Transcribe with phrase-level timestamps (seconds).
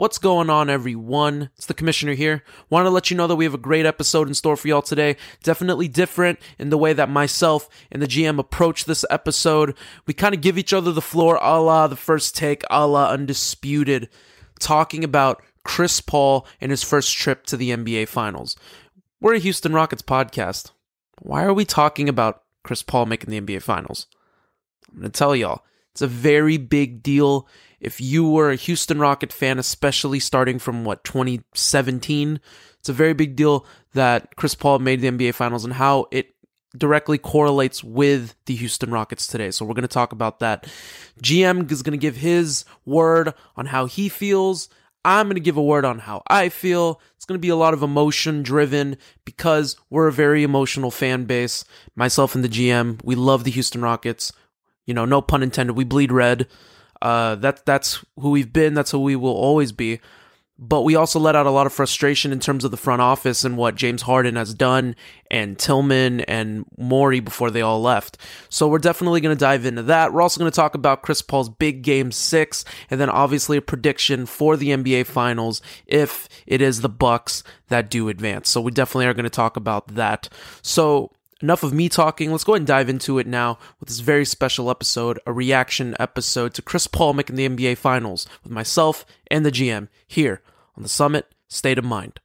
[0.00, 1.50] What's going on, everyone?
[1.58, 2.42] It's the commissioner here.
[2.70, 4.80] Want to let you know that we have a great episode in store for y'all
[4.80, 5.18] today.
[5.42, 9.76] Definitely different in the way that myself and the GM approach this episode.
[10.06, 13.10] We kind of give each other the floor a la the first take, a la
[13.10, 14.08] undisputed,
[14.58, 18.56] talking about Chris Paul and his first trip to the NBA Finals.
[19.20, 20.70] We're a Houston Rockets podcast.
[21.20, 24.06] Why are we talking about Chris Paul making the NBA Finals?
[24.90, 25.62] I'm going to tell y'all.
[25.92, 27.46] It's a very big deal
[27.80, 32.40] if you were a Houston Rocket fan, especially starting from what 2017,
[32.78, 36.34] it's a very big deal that Chris Paul made the NBA Finals and how it
[36.76, 39.50] directly correlates with the Houston Rockets today.
[39.50, 40.66] So we're going to talk about that.
[41.22, 44.68] GM is going to give his word on how he feels.
[45.04, 47.00] I'm going to give a word on how I feel.
[47.16, 51.24] It's going to be a lot of emotion driven because we're a very emotional fan
[51.24, 51.64] base.
[51.96, 54.32] Myself and the GM, we love the Houston Rockets.
[54.84, 55.76] You know, no pun intended.
[55.76, 56.46] We bleed red.
[57.02, 58.74] Uh, that that's who we've been.
[58.74, 60.00] That's who we will always be.
[60.62, 63.44] But we also let out a lot of frustration in terms of the front office
[63.44, 64.94] and what James Harden has done,
[65.30, 68.18] and Tillman and Morey before they all left.
[68.50, 70.12] So we're definitely going to dive into that.
[70.12, 73.62] We're also going to talk about Chris Paul's big game six, and then obviously a
[73.62, 78.50] prediction for the NBA Finals if it is the Bucks that do advance.
[78.50, 80.28] So we definitely are going to talk about that.
[80.60, 81.10] So
[81.42, 82.30] enough of me talking.
[82.30, 85.96] Let's go ahead and dive into it now with this very special episode, a reaction
[85.98, 90.42] episode to Chris Paul making the NBA Finals with myself and the GM here
[90.76, 92.20] on the Summit State of Mind.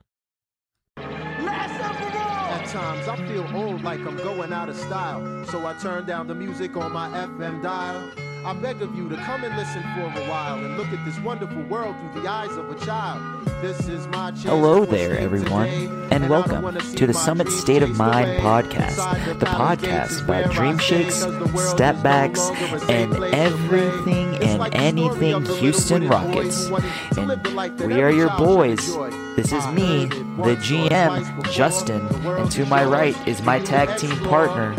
[3.85, 5.45] At times, I feel old like I'm going out of style.
[5.45, 8.01] So I turn down the music on my FM dial.
[8.45, 11.19] I beg of you to come and listen for a while and look at this
[11.21, 13.21] wonderful world through the eyes of a child.
[13.61, 15.67] This is my chance Hello there, everyone,
[16.11, 21.23] and welcome wanna the Summit State of Mind podcast, the podcast about where dream shakes,
[21.23, 24.35] 'cause the world step backs, longer a safe and everything.
[24.43, 26.67] And like the story anything of the little Houston Rockets.
[26.67, 26.81] to
[27.17, 28.95] And live the life that we are your boys.
[29.35, 31.43] This is me, the once or twice GM.
[31.51, 34.71] Justin, and to my right is my tag team partner,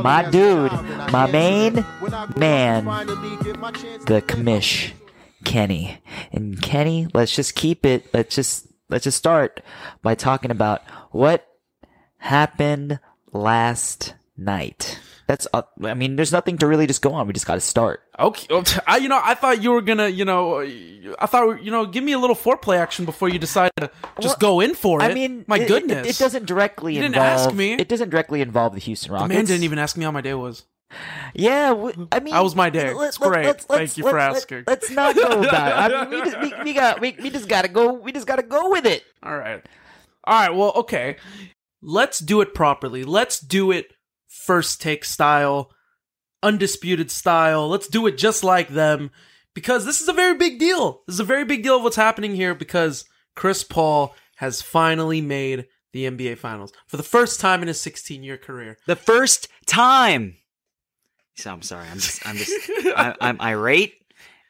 [0.00, 0.70] my dude,
[1.10, 1.74] my main
[2.36, 2.84] man,
[4.06, 4.92] the commish,
[5.44, 6.00] Kenny.
[6.30, 8.06] And Kenny, let's just keep it.
[8.14, 9.60] Let's just let's just start
[10.02, 11.48] by talking about what
[12.18, 13.00] happened
[13.32, 15.00] last night.
[15.26, 17.26] That's uh, I mean, there's nothing to really just go on.
[17.26, 18.02] We just got to start.
[18.18, 18.46] Okay,
[18.86, 20.60] I you know I thought you were gonna you know
[21.18, 23.90] I thought you know give me a little foreplay action before you decide to
[24.20, 25.04] just Well, go in for it.
[25.04, 27.40] I mean, my it- it- goodness, it, doesn't directly You didn't involve.
[27.48, 27.74] ask me.
[27.74, 29.34] It doesn't directly involve the Houston The Rockets.
[29.34, 30.64] man didn't even ask me how my day was.
[31.34, 32.94] Yeah, w- I mean, How was my day?
[32.94, 33.46] let- It's let- great.
[33.46, 34.64] let's- Thank let's- you for let's- asking.
[34.66, 35.94] Let's not go about it.
[35.96, 37.92] I mean, we just, we, we got we, we just gotta go.
[37.92, 39.02] We just gotta go with it.
[39.22, 39.62] All right.
[40.24, 40.54] All right.
[40.54, 41.16] Well, okay.
[41.82, 43.04] Let's do it properly.
[43.04, 43.92] Let's do it
[44.28, 45.70] first take style,
[46.46, 47.68] undisputed style.
[47.68, 49.10] Let's do it just like them
[49.52, 51.02] because this is a very big deal.
[51.06, 55.20] This is a very big deal of what's happening here because Chris Paul has finally
[55.20, 58.78] made the NBA Finals for the first time in his 16 year career.
[58.86, 60.36] the first time.
[61.34, 61.88] So I'm sorry.
[61.88, 62.52] I'm just I'm just
[62.96, 63.94] I, I'm irate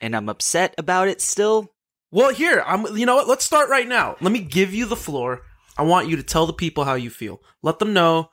[0.00, 1.72] and I'm upset about it still.
[2.10, 3.28] Well, here, I'm you know what?
[3.28, 4.16] Let's start right now.
[4.20, 5.42] Let me give you the floor.
[5.78, 7.40] I want you to tell the people how you feel.
[7.62, 8.30] Let them know.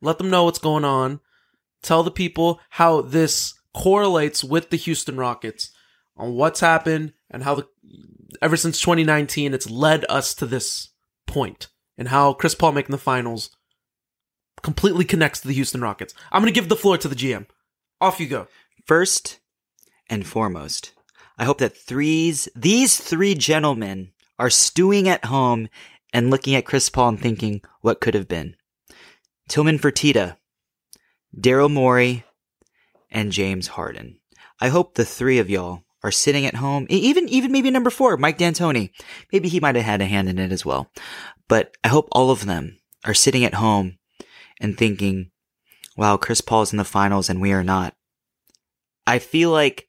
[0.00, 1.20] Let them know what's going on.
[1.84, 5.70] Tell the people how this correlates with the Houston Rockets
[6.16, 7.68] on what's happened and how the
[8.42, 10.88] ever since 2019 it's led us to this
[11.26, 13.50] point and how Chris Paul making the finals
[14.62, 16.14] completely connects to the Houston Rockets.
[16.32, 17.46] I'm going to give the floor to the GM.
[18.00, 18.48] Off you go.
[18.86, 19.38] First
[20.08, 20.92] and foremost,
[21.38, 25.68] I hope that threes these three gentlemen are stewing at home
[26.12, 28.56] and looking at Chris Paul and thinking what could have been.
[29.48, 30.36] Tillman Fertitta,
[31.38, 32.24] Daryl Morey,
[33.10, 34.18] and James Harden.
[34.60, 36.86] I hope the three of y'all are sitting at home.
[36.90, 38.90] Even even maybe number four, Mike D'Antoni.
[39.32, 40.90] Maybe he might have had a hand in it as well.
[41.48, 43.98] But I hope all of them are sitting at home
[44.60, 45.30] and thinking,
[45.96, 47.94] wow, Chris Paul's in the finals and we are not.
[49.06, 49.88] I feel like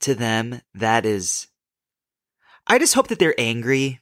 [0.00, 1.48] to them, that is.
[2.66, 4.00] I just hope that they're angry,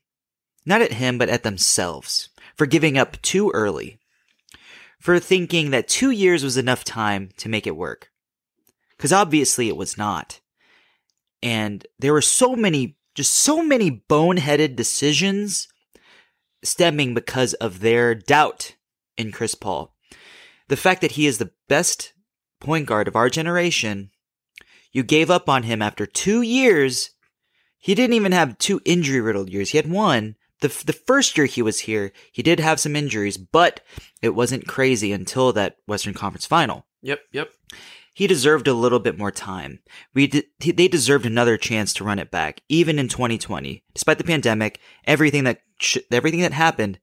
[0.67, 3.98] not at him, but at themselves for giving up too early,
[5.01, 8.11] for thinking that two years was enough time to make it work.
[8.97, 10.41] Because obviously it was not.
[11.43, 15.69] And there were so many, just so many boneheaded decisions
[16.65, 18.75] stemming because of their doubt
[19.17, 19.95] in Chris Paul.
[20.69, 22.13] The fact that he is the best
[22.61, 24.11] point guard of our generation,
[24.93, 27.11] you gave up on him after two years.
[27.79, 29.71] He didn't even have two injury riddled years.
[29.71, 30.35] He had one.
[30.61, 33.81] The, the first year he was here, he did have some injuries, but
[34.23, 36.87] it wasn't crazy until that Western Conference final.
[37.03, 37.53] Yep, yep.
[38.15, 39.79] he deserved a little bit more time.
[40.15, 44.25] We de- they deserved another chance to run it back, even in 2020, despite the
[44.25, 46.99] pandemic, everything that sh- everything that happened.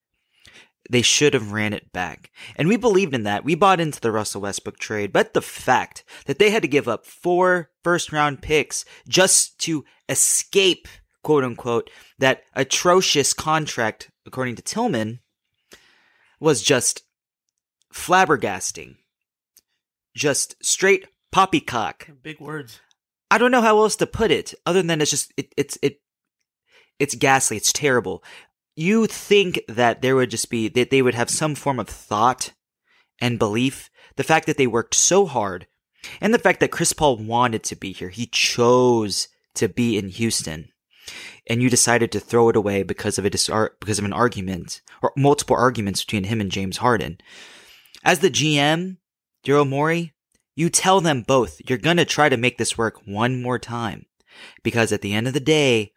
[0.87, 2.31] They should have ran it back.
[2.57, 3.43] And we believed in that.
[3.43, 5.11] We bought into the Russell Westbrook trade.
[5.11, 9.83] But the fact that they had to give up four first round picks just to
[10.09, 10.87] escape,
[11.25, 11.89] quote unquote,
[12.19, 15.19] that atrocious contract, according to Tillman,
[16.39, 17.01] was just
[17.91, 18.97] flabbergasting.
[20.15, 22.07] Just straight poppycock.
[22.21, 22.79] Big words.
[23.31, 25.99] I don't know how else to put it other than it's just it, it's it
[26.99, 27.57] it's ghastly.
[27.57, 28.23] It's terrible.
[28.75, 32.53] You think that there would just be that they would have some form of thought
[33.19, 33.89] and belief.
[34.15, 35.65] The fact that they worked so hard
[36.21, 38.09] and the fact that Chris Paul wanted to be here.
[38.09, 40.69] He chose to be in Houston.
[41.47, 43.49] And you decided to throw it away because of a dis-
[43.79, 47.19] because of an argument or multiple arguments between him and James Harden.
[48.03, 48.97] As the GM,
[49.43, 50.13] Daryl Morey,
[50.55, 54.05] you tell them both you're going to try to make this work one more time.
[54.63, 55.93] Because at the end of the day,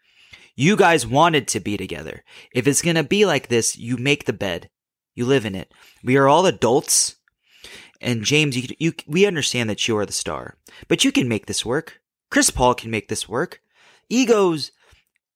[0.54, 2.24] you guys wanted to be together.
[2.52, 4.70] If it's going to be like this, you make the bed.
[5.14, 5.72] You live in it.
[6.02, 7.16] We are all adults.
[8.00, 10.56] And James, you, you, we understand that you are the star,
[10.86, 12.00] but you can make this work.
[12.30, 13.60] Chris Paul can make this work.
[14.08, 14.70] Egos,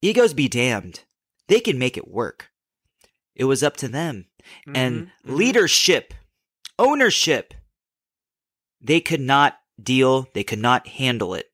[0.02, 1.04] egos be damned.
[1.48, 2.50] They can make it work.
[3.34, 4.26] It was up to them.
[4.74, 5.36] And Mhm, mhm.
[5.36, 6.14] leadership,
[6.78, 7.54] ownership,
[8.80, 10.28] they could not deal.
[10.34, 11.46] They could not handle it.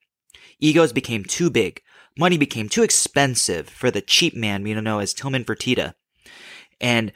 [0.59, 1.83] Egos became too big.
[2.19, 5.95] Money became too expensive for the cheap man we know as Tillman Fertitta.
[6.81, 7.13] And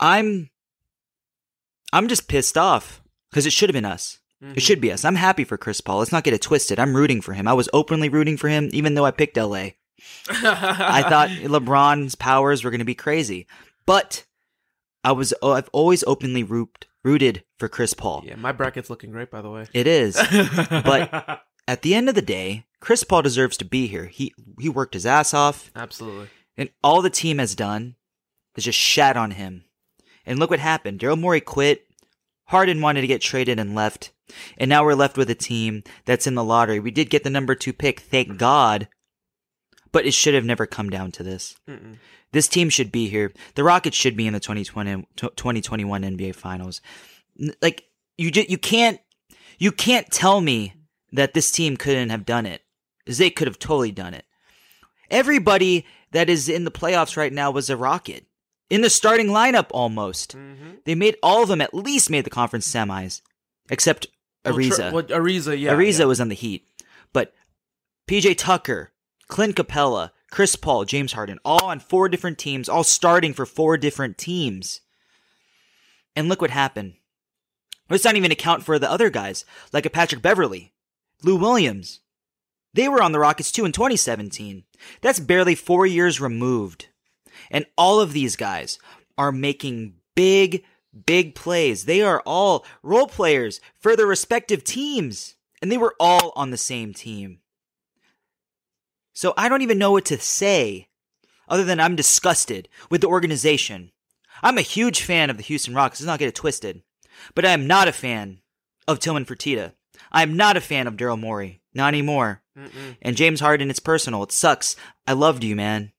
[0.00, 0.50] I'm,
[1.92, 4.18] I'm just pissed off because it should have been us.
[4.56, 5.04] It should be us.
[5.04, 5.98] I'm happy for Chris Paul.
[5.98, 6.78] Let's not get it twisted.
[6.78, 7.46] I'm rooting for him.
[7.46, 9.72] I was openly rooting for him, even though I picked LA.
[10.28, 13.46] I thought LeBron's powers were going to be crazy,
[13.86, 14.24] but
[15.04, 15.34] I was.
[15.42, 18.22] oh, I've always openly root, rooted for Chris Paul.
[18.26, 19.66] yeah, my bracket's looking great, by the way.
[19.72, 20.14] It is.
[20.70, 24.06] but at the end of the day, Chris Paul deserves to be here.
[24.06, 26.28] He he worked his ass off, absolutely.
[26.56, 27.96] and all the team has done
[28.56, 29.64] is just shat on him.
[30.26, 31.00] And look what happened.
[31.00, 31.86] Daryl Morey quit.
[32.46, 34.12] Harden wanted to get traded and left.
[34.58, 36.80] And now we're left with a team that's in the lottery.
[36.80, 38.88] We did get the number two pick, thank God.
[39.92, 41.56] But it should have never come down to this.
[41.68, 41.96] Mm-mm.
[42.32, 43.32] This team should be here.
[43.56, 46.80] The Rockets should be in the 2020, 2021 NBA Finals.
[47.60, 47.84] Like
[48.16, 49.00] you, ju- you can't,
[49.58, 50.74] you can't tell me
[51.12, 52.62] that this team couldn't have done it.
[53.06, 54.24] They could have totally done it.
[55.10, 58.26] Everybody that is in the playoffs right now was a Rocket
[58.70, 60.36] in the starting lineup almost.
[60.36, 60.70] Mm-hmm.
[60.84, 63.20] They made all of them at least made the conference semis,
[63.68, 64.06] except
[64.44, 64.92] Ariza.
[64.92, 65.74] Well, Ariza, yeah.
[65.74, 66.04] Ariza yeah.
[66.06, 66.66] was on the Heat,
[67.12, 67.34] but
[68.08, 68.92] PJ Tucker,
[69.30, 73.76] Clint Capela, Chris Paul, James Harden, all on four different teams, all starting for four
[73.76, 74.80] different teams.
[76.14, 76.94] And look what happened.
[77.88, 80.74] Let's not even account for the other guys, like a Patrick Beverley,
[81.22, 82.00] Lou Williams.
[82.74, 84.64] They were on the Rockets too in 2017.
[85.00, 86.88] That's barely four years removed.
[87.50, 88.78] And all of these guys
[89.16, 90.64] are making big,
[91.06, 91.84] big plays.
[91.84, 95.36] They are all role players for their respective teams.
[95.62, 97.40] And they were all on the same team.
[99.20, 100.88] So I don't even know what to say
[101.46, 103.92] other than I'm disgusted with the organization.
[104.42, 106.80] I'm a huge fan of the Houston Rockets, let's not get it twisted.
[107.34, 108.38] But I am not a fan
[108.88, 109.72] of Tillman Fertitta.
[110.10, 111.60] I am not a fan of Daryl Morey.
[111.74, 112.40] Not anymore.
[112.58, 112.96] Mm-mm.
[113.02, 114.22] And James Harden, it's personal.
[114.22, 114.74] It sucks.
[115.06, 115.92] I loved you, man.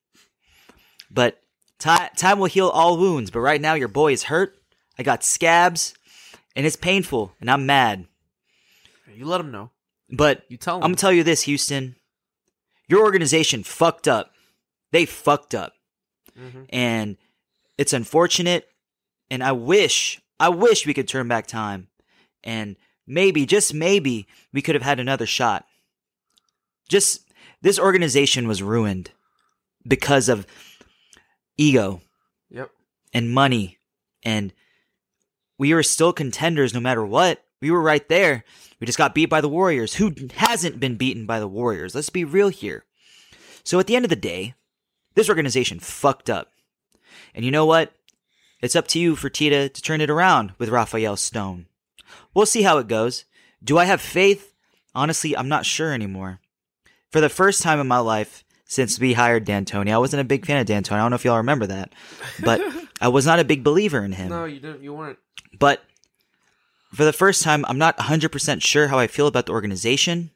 [1.12, 1.40] But
[1.78, 3.30] time, time will heal all wounds.
[3.30, 4.58] But right now, your boy is hurt.
[4.98, 5.94] I got scabs,
[6.56, 8.08] and it's painful, and I'm mad.
[9.16, 9.70] You let him know.
[10.10, 10.84] But You tell him.
[10.86, 11.98] I'm gonna tell you this, Houston.
[12.92, 14.34] Your organization fucked up.
[14.92, 15.72] They fucked up.
[16.38, 16.66] Mhm.
[16.70, 17.18] And
[17.78, 18.68] it's unfortunate.
[19.30, 21.88] And I wish, I wish we could turn back time.
[22.44, 22.76] And
[23.08, 25.66] maybe, just maybe, we could have had another shot.
[26.90, 27.22] Just,
[27.62, 29.12] this organization was ruined
[29.88, 30.46] because of
[31.58, 32.02] ego
[32.50, 32.72] Yep.
[33.14, 33.78] and money.
[34.22, 34.52] And
[35.58, 37.46] we were still contenders no matter what.
[37.62, 38.44] We were right there.
[38.80, 39.96] We just got beat by the Warriors.
[39.96, 41.94] Who hasn't been beaten by the Warriors?
[41.94, 42.86] Let's be real here.
[43.64, 44.56] So at the end of the day,
[45.14, 46.52] this organization fucked up.
[47.36, 47.94] And you know what?
[48.62, 51.68] It's up to you, Fertitta, to turn it around with Rafael Stone.
[52.34, 53.26] We'll see how it goes.
[53.64, 54.54] Do I have faith?
[54.94, 56.40] Honestly, I'm not sure anymore.
[57.12, 60.46] For the first time in my life since we hired D'Antoni, I wasn't a big
[60.46, 60.94] fan of D'Antoni.
[60.94, 61.94] I don't know if y'all remember that,
[62.44, 62.62] but
[63.02, 64.30] I was not a big believer in him.
[64.30, 64.84] No, you didn't.
[64.84, 65.20] You weren't.
[65.58, 65.84] But
[66.94, 70.32] for the first time, I'm not 100% sure how I feel about the organization.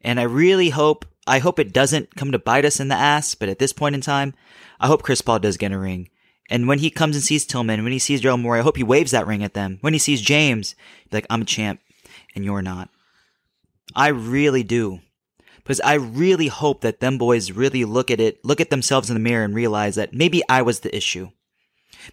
[0.00, 3.34] And I really hope, I hope it doesn't come to bite us in the ass.
[3.34, 4.34] But at this point in time,
[4.78, 6.10] I hope Chris Paul does get a ring.
[6.50, 8.82] And when he comes and sees Tillman, when he sees Daryl Morey, I hope he
[8.82, 9.78] waves that ring at them.
[9.80, 10.74] When he sees James,
[11.10, 11.80] be like, I'm a champ.
[12.34, 12.88] and you're not.
[13.94, 15.00] I really do.
[15.56, 19.14] Because I really hope that them boys really look at it, look at themselves in
[19.14, 21.30] the mirror and realize that maybe I was the issue.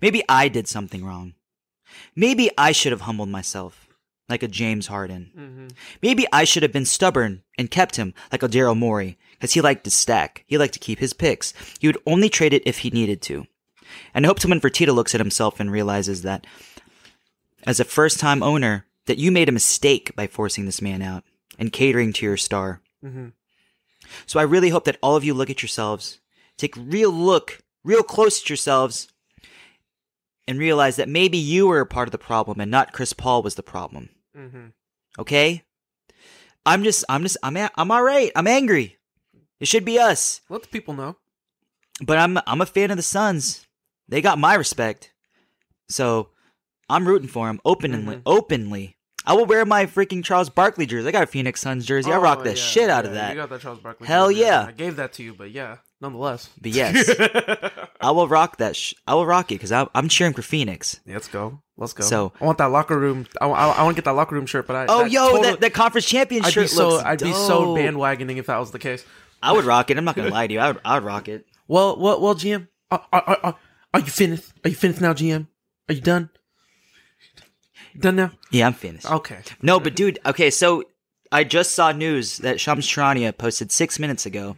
[0.02, 1.36] Maybe I did something wrong.
[2.16, 3.88] Maybe I should have humbled myself,
[4.30, 5.32] like a James Harden.
[5.38, 5.68] Mm-hmm.
[6.02, 9.62] Maybe I should have been stubborn and kept him, like a Daryl Morey, because he
[9.62, 10.44] liked to stack.
[10.48, 11.54] He liked to keep his picks.
[11.80, 13.48] He would only trade it if he needed to.
[14.14, 16.48] And I hope someone Fertitta looks at himself and realizes that,
[17.64, 21.24] as a first time owner, that you made a mistake by forcing this man out
[21.60, 22.82] and catering to your star.
[23.04, 23.28] Mm-hmm.
[24.26, 26.20] So I really hope that all of you look at yourselves,
[26.58, 29.08] take real look, real close at yourselves,
[30.48, 33.42] and realize that maybe you were a part of the problem and not Chris Paul
[33.44, 34.10] was the problem.
[34.38, 34.68] Mm-hmm.
[35.20, 35.64] Okay?
[36.66, 38.32] I'm just, I'm just, I'm, a- I'm all right.
[38.36, 38.98] I'm angry.
[39.60, 40.42] It should be us.
[40.50, 41.16] Let the people know.
[42.02, 43.66] But I'm, I'm a fan of the Suns.
[44.08, 45.12] They got my respect.
[45.90, 46.30] So
[46.90, 48.16] I'm rooting for them openly.
[48.16, 48.22] Mm-hmm.
[48.26, 48.98] Openly.
[49.28, 51.08] I will wear my freaking Charles Barkley jersey.
[51.08, 52.12] I got a Phoenix Suns jersey.
[52.12, 53.32] I oh, rock Oh, the yeah, shit out of that.
[53.32, 54.08] You got that Charles Barkley.
[54.08, 54.42] Hell jersey.
[54.42, 54.66] yeah.
[54.68, 56.50] I gave that to you, but yeah, nonetheless.
[56.62, 57.10] But yes,
[58.02, 58.76] I will rock that.
[58.76, 61.00] Sh- I will rock it because I'm cheering for Phoenix.
[61.08, 61.62] Let's go.
[61.78, 62.04] Let's go.
[62.04, 63.26] So- I want that locker room.
[63.42, 64.86] I, I, I want to get that locker room shirt, but I.
[64.88, 67.34] Oh, that yo, total- that, that conference champion I'd shirt be so looks I'd be
[67.34, 69.04] so bandwagoning if that was the case.
[69.42, 69.98] I would rock it.
[69.98, 70.60] I'm not gonna lie to you.
[70.60, 71.46] I would, I would rock it.
[71.68, 73.56] Well, well, well, GM, are, are, are,
[73.92, 74.54] are you finished?
[74.64, 75.48] Are you finished now, GM?
[75.90, 76.30] Are you done?
[78.00, 78.32] Done now?
[78.52, 79.10] Yeah, I'm finished.
[79.10, 79.40] Okay.
[79.64, 80.84] No, but dude, okay, so
[81.32, 84.58] I just saw news that Shams Charania posted six minutes ago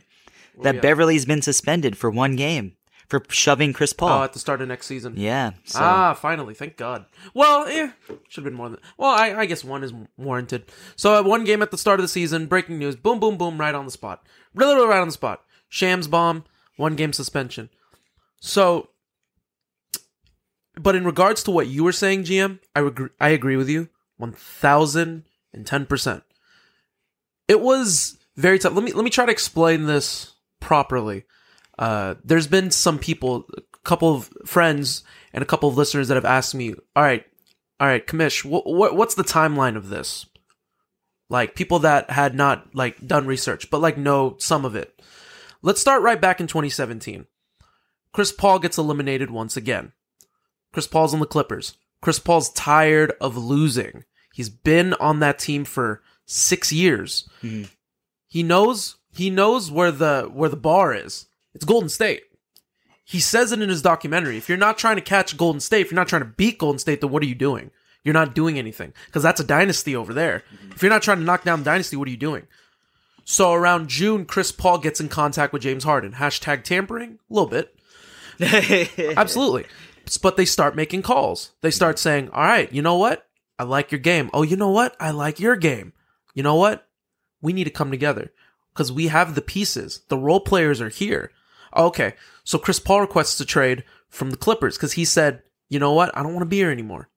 [0.61, 0.81] that yeah.
[0.81, 2.73] Beverley's been suspended for one game
[3.07, 4.23] for shoving Chris Oh, Paul.
[4.23, 5.13] at the start of next season.
[5.15, 5.51] yeah.
[5.63, 7.05] So Ah, finally, thank God.
[7.33, 7.91] Well, yeah,
[8.27, 8.79] should have been more than.
[8.97, 10.65] Well, I, I guess one is warranted.
[10.95, 13.59] So, at one game at the start of the season, breaking news, boom, boom, boom,
[13.59, 15.43] right on the spot, literally right on the spot.
[15.69, 16.43] Shams bomb,
[16.75, 17.69] one game suspension.
[18.41, 18.89] So,
[20.79, 23.89] but in regards to what you were saying, GM, I agree, I agree with you,
[24.17, 25.23] one thousand
[25.53, 26.23] and ten percent.
[27.47, 28.73] It was very tough.
[28.73, 30.33] Let me let me try to explain this
[30.67, 31.23] properly.
[31.79, 36.15] Uh, there's been some people, a couple of friends, and a couple of listeners that
[36.15, 37.25] have asked me, "All right,
[37.79, 40.25] all right, Commish, wh- wh- what's the timeline of this?"
[41.29, 45.01] Like people that had not like done research, but like know some of it.
[45.61, 47.27] Let's start right back in 2017.
[48.11, 49.93] Chris Paul gets eliminated once again.
[50.73, 51.77] Chris Paul's on the Clippers.
[52.01, 54.03] Chris Paul's tired of losing.
[54.33, 57.29] He's been on that team for six years.
[58.27, 61.25] He knows he knows where the where the bar is.
[61.53, 62.23] It's Golden State.
[63.03, 64.37] He says it in his documentary.
[64.37, 66.77] If you're not trying to catch Golden State, if you're not trying to beat Golden
[66.77, 67.71] State, then what are you doing?
[68.03, 70.43] You're not doing anything because that's a dynasty over there.
[70.53, 70.71] Mm-hmm.
[70.73, 72.47] If you're not trying to knock down dynasty, what are you doing?
[73.25, 76.13] So around June, Chris Paul gets in contact with James Harden.
[76.13, 77.75] Hashtag tampering, a little bit.
[79.17, 79.65] Absolutely.
[80.21, 81.51] But they start making calls.
[81.61, 82.03] They start mm-hmm.
[82.03, 83.27] saying, all right, you know what?
[83.57, 84.29] I like your game.
[84.33, 84.95] Oh, you know what?
[84.99, 85.93] I like your game.
[86.35, 86.87] You know what?
[87.41, 88.31] We need to come together
[88.77, 90.01] because we have the pieces.
[90.07, 91.31] The role players are here.
[91.75, 92.13] Okay.
[92.43, 96.15] So Chris Paul requests a trade from the Clippers because he said, you know what?
[96.15, 97.09] I don't want to be here anymore.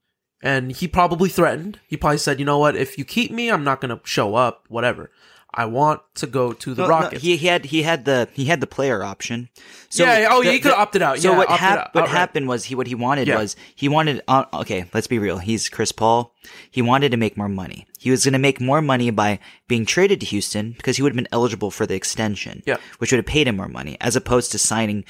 [0.42, 1.78] And he probably threatened.
[1.86, 2.76] He probably said, you know what?
[2.76, 5.10] If you keep me, I'm not going to show up, whatever.
[5.52, 7.22] I want to go to the No, no, Rockets.
[7.22, 9.48] he, he had he had the he had the player option.
[9.88, 11.18] So Yeah, oh, yeah, the- he could've the- opted out.
[11.18, 13.38] So Yeah, what, hap- out what happened was he what he wanted Yeah.
[13.38, 15.38] was he wanted uh, okay, let's be real.
[15.38, 16.34] He's Chris Paul.
[16.70, 17.86] He wanted to make more money.
[17.98, 21.12] He was going to make more money by being traded to Houston because he would
[21.12, 22.76] have been eligible for the extension, Yeah.
[22.98, 25.04] which would have paid him more money as opposed to signing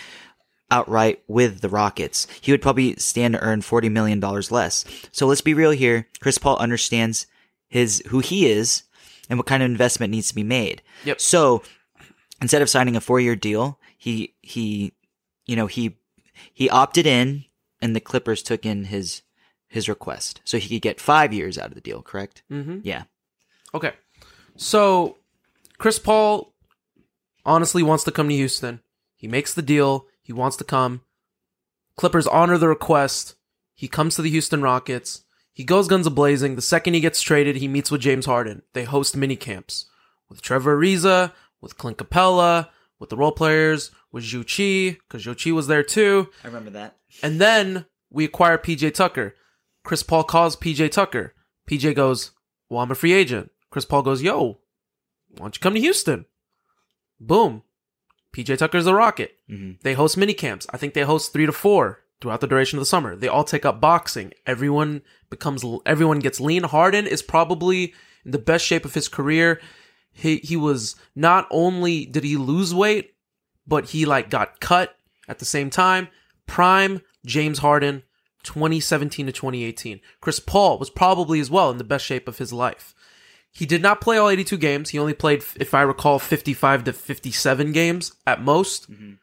[0.70, 2.26] outright with the Rockets.
[2.40, 4.84] He would probably stand to earn $40 million less.
[5.12, 6.06] So let's be real here.
[6.20, 7.26] Chris Paul understands
[7.68, 8.84] his, who he is
[9.30, 10.82] and what kind of investment needs to be made.
[11.04, 11.20] Yep.
[11.20, 11.62] So
[12.42, 14.92] instead of signing a four year deal, he, he,
[15.46, 15.96] you know, he,
[16.52, 17.44] he opted in
[17.80, 19.22] and the Clippers took in his,
[19.68, 20.40] his request.
[20.44, 22.42] So he could get five years out of the deal, correct?
[22.50, 22.80] mm-hmm.
[22.82, 23.04] Yeah.
[23.72, 23.92] Okay.
[24.56, 25.16] So
[25.78, 26.52] Chris Paul
[27.46, 28.80] honestly wants to come to Houston.
[29.16, 30.06] He makes the deal.
[30.22, 31.02] He wants to come.
[31.96, 33.36] Clippers honor the request.
[33.74, 35.24] He comes to the Houston Rockets.
[35.60, 36.56] He goes guns a blazing.
[36.56, 38.62] The second he gets traded, he meets with James Harden.
[38.72, 39.90] They host mini camps
[40.30, 45.34] with Trevor Ariza, with Clint Capela, with the role players, with Zhou Qi, because Zhou
[45.34, 46.30] Qi was there too.
[46.42, 46.96] I remember that.
[47.22, 49.34] And then we acquire PJ Tucker.
[49.84, 51.34] Chris Paul calls PJ Tucker.
[51.68, 52.30] PJ goes,
[52.70, 53.50] Well, I'm a free agent.
[53.68, 54.60] Chris Paul goes, Yo,
[55.28, 56.24] why don't you come to Houston?
[57.20, 57.64] Boom.
[58.34, 59.36] PJ Tucker's a rocket.
[59.50, 59.72] Mm-hmm.
[59.82, 60.66] They host mini camps.
[60.70, 63.16] I think they host three to four throughout the duration of the summer.
[63.16, 64.32] They all take up boxing.
[64.46, 66.64] Everyone becomes everyone gets lean.
[66.64, 69.60] Harden is probably in the best shape of his career.
[70.12, 73.14] He he was not only did he lose weight,
[73.66, 74.96] but he like got cut
[75.28, 76.08] at the same time.
[76.46, 78.02] Prime James Harden
[78.42, 80.00] 2017 to 2018.
[80.20, 82.94] Chris Paul was probably as well in the best shape of his life.
[83.52, 84.90] He did not play all 82 games.
[84.90, 88.90] He only played, if I recall, 55 to 57 games at most.
[88.90, 89.14] Mm-hmm.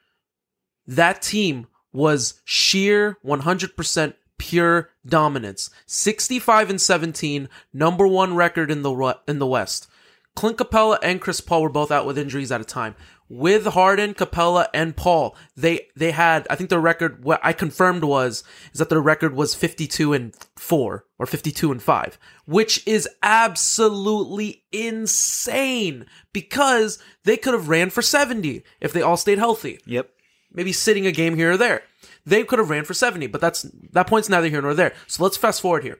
[0.85, 5.69] That team was sheer 100% pure dominance.
[5.85, 9.87] 65 and 17, number one record in the in the West.
[10.35, 12.95] Clint Capela and Chris Paul were both out with injuries at a time.
[13.27, 18.03] With Harden, Capela, and Paul, they they had I think their record what I confirmed
[18.03, 23.09] was is that their record was 52 and 4 or 52 and 5, which is
[23.23, 30.09] absolutely insane because they could have ran for 70 if they all stayed healthy Yep.
[30.57, 31.83] Maybe sitting a game here or there.
[32.25, 33.61] They could have ran for 70, but that's
[33.93, 34.93] that point's neither here nor there.
[35.05, 35.99] So let's fast forward here.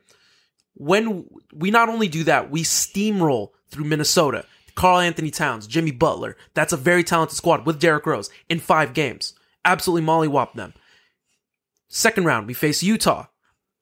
[0.74, 4.46] When we not only do that, we steamroll through Minnesota.
[4.74, 6.38] Karl-Anthony Towns, Jimmy Butler.
[6.54, 9.34] That's a very talented squad with Derrick Rose in five games.
[9.64, 10.74] Absolutely mollywop them.
[11.88, 13.28] Second round, we face Utah.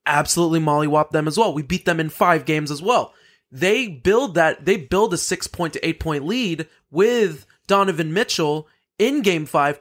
[0.05, 1.53] Absolutely mollywop them as well.
[1.53, 3.13] We beat them in five games as well.
[3.51, 8.67] They build that, they build a six point to eight point lead with Donovan Mitchell
[9.00, 9.79] in game five.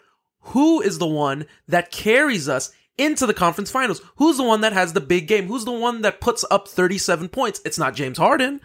[0.48, 4.02] Who is the one that carries us into the conference finals?
[4.16, 5.46] Who's the one that has the big game?
[5.46, 7.60] Who's the one that puts up 37 points?
[7.64, 8.60] It's not James Harden.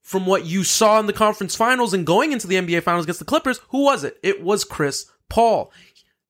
[0.00, 3.20] From what you saw in the conference finals and going into the NBA finals against
[3.20, 4.18] the Clippers, who was it?
[4.22, 5.72] It was Chris Paul.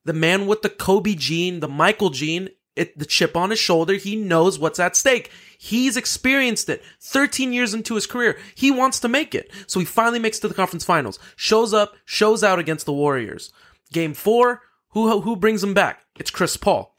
[0.05, 3.95] The man with the Kobe gene, the Michael gene, it, the chip on his shoulder.
[3.95, 5.31] He knows what's at stake.
[5.59, 8.39] He's experienced it 13 years into his career.
[8.55, 9.51] He wants to make it.
[9.67, 11.19] So he finally makes it to the conference finals.
[11.37, 13.53] Shows up, shows out against the Warriors.
[13.93, 16.05] Game four, who, who brings him back?
[16.19, 16.95] It's Chris Paul.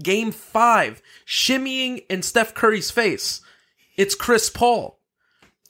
[0.00, 3.40] Game five, shimmying in Steph Curry's face.
[3.96, 4.98] It's Chris Paul.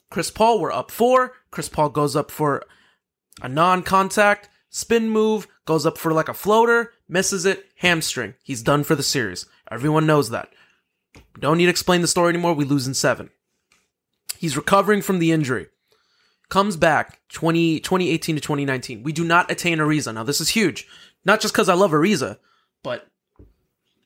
[0.09, 1.33] Chris Paul, we're up four.
[1.51, 2.63] Chris Paul goes up for
[3.41, 8.33] a non contact spin move, goes up for like a floater, misses it, hamstring.
[8.43, 9.45] He's done for the series.
[9.71, 10.49] Everyone knows that.
[11.39, 12.53] Don't need to explain the story anymore.
[12.53, 13.29] We lose in seven.
[14.37, 15.67] He's recovering from the injury.
[16.49, 19.03] Comes back 20, 2018 to 2019.
[19.03, 20.13] We do not attain Ariza.
[20.13, 20.87] Now, this is huge.
[21.25, 22.37] Not just because I love Ariza,
[22.83, 23.07] but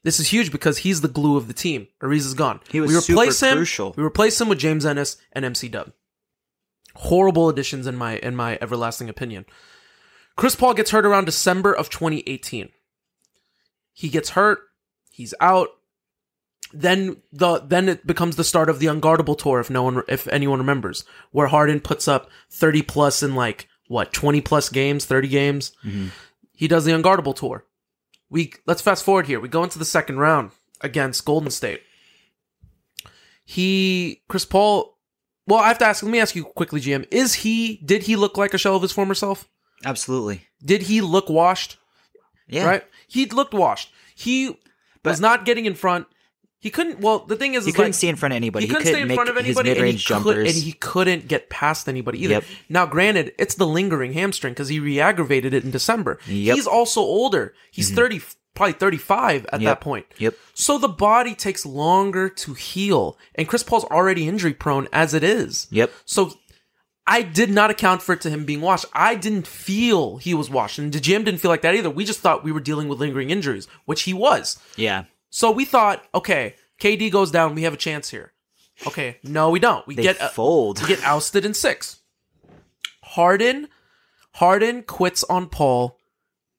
[0.03, 1.87] this is huge because he's the glue of the team.
[2.01, 2.61] Ariza's gone.
[2.69, 3.57] He was we replace super him.
[3.57, 3.93] crucial.
[3.97, 5.91] We replace him with James Ennis and MC Dub.
[6.95, 9.45] Horrible additions in my in my everlasting opinion.
[10.35, 12.69] Chris Paul gets hurt around December of 2018.
[13.93, 14.59] He gets hurt.
[15.11, 15.69] He's out.
[16.73, 20.27] Then the then it becomes the start of the unguardable tour if no one if
[20.27, 25.27] anyone remembers where Harden puts up 30 plus in like what 20 plus games 30
[25.29, 26.07] games mm-hmm.
[26.51, 27.63] he does the unguardable tour
[28.29, 30.51] we let's fast forward here we go into the second round
[30.81, 31.81] against Golden State
[33.45, 34.97] he Chris Paul
[35.47, 38.15] well I have to ask let me ask you quickly GM is he did he
[38.15, 39.47] look like a shell of his former self
[39.85, 40.47] Absolutely.
[40.63, 41.77] did he look washed
[42.47, 42.65] Yeah.
[42.65, 42.83] right?
[43.07, 43.91] He looked washed.
[44.15, 44.57] He
[45.05, 46.07] was not getting in front.
[46.67, 46.99] He couldn't.
[46.99, 48.65] Well, the thing is, He is couldn't like, stay in front of anybody.
[48.65, 50.53] He He, couldn't stay in front of anybody, and he, mid-range could, jumpers.
[50.53, 52.33] and he couldn't get past anybody either.
[52.33, 52.43] Yep.
[52.67, 56.19] Now, granted, it's the lingering hamstring because he re-aggravated it in December.
[56.27, 56.27] Yep.
[56.27, 56.55] Mm-hmm.
[56.55, 57.53] He's also older.
[57.71, 58.19] He's thirty,
[58.53, 59.69] probably thirty-five at Yep.
[59.69, 60.07] that point.
[60.17, 60.35] Yep.
[60.53, 65.23] So the body takes longer to heal, and Chris Paul's already injury prone as it
[65.23, 65.67] is.
[65.71, 65.89] Yep.
[66.03, 66.33] So
[67.09, 68.83] I did not account for it to him being washed.
[68.91, 71.89] I didn't feel he was washed, and the GM didn't feel like that either.
[71.89, 74.59] We just thought we were dealing with lingering injuries, which he was.
[74.75, 75.05] Yeah.
[75.37, 78.33] So we thought, okay, KD goes down, we have a chance here.
[78.87, 79.85] Okay, no, we don't.
[79.85, 80.81] We They get uh, fold.
[80.81, 81.99] we get ousted in six.
[83.03, 83.67] Harden,
[84.33, 85.99] Harden quits on Paul,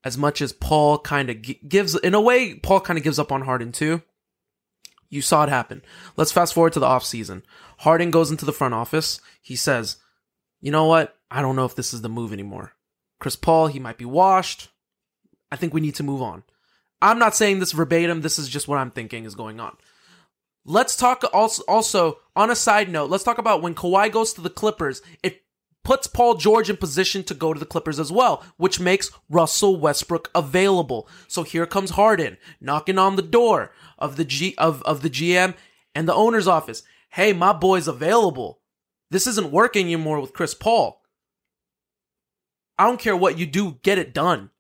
[0.05, 1.97] as much as Paul kind of g- gives.
[1.97, 4.01] In a way, Paul kind of gives up on Harden too.
[5.11, 5.83] You saw it happen.
[6.17, 7.43] Let's fast forward to the offseason.
[7.79, 9.21] Harden goes into the front office.
[9.43, 9.97] He says,
[10.61, 11.17] "You know what?
[11.33, 12.75] I don't know if this is the move anymore.
[13.19, 14.69] Chris Paul, he might be washed.
[15.51, 16.45] I think we need to move on."
[17.01, 18.21] I'm not saying this verbatim.
[18.21, 19.77] This is just what I'm thinking is going on.
[20.65, 23.11] Let's talk also, also on a side note.
[23.11, 25.01] Let's talk about when Kawhi goes to the Clippers.
[25.23, 25.43] It
[25.85, 29.81] puts Paul George in position to go to the Clippers as well, which makes Russell
[29.81, 31.09] Westbrook available.
[31.27, 35.55] So here comes Harden knocking on the door of the G of, of the GM
[35.95, 36.83] and the owner's office.
[37.11, 38.61] Hey, my boy's available.
[39.11, 41.03] This isn't working anymore with Chris Paul.
[42.79, 44.51] I don't care what you do, get it done.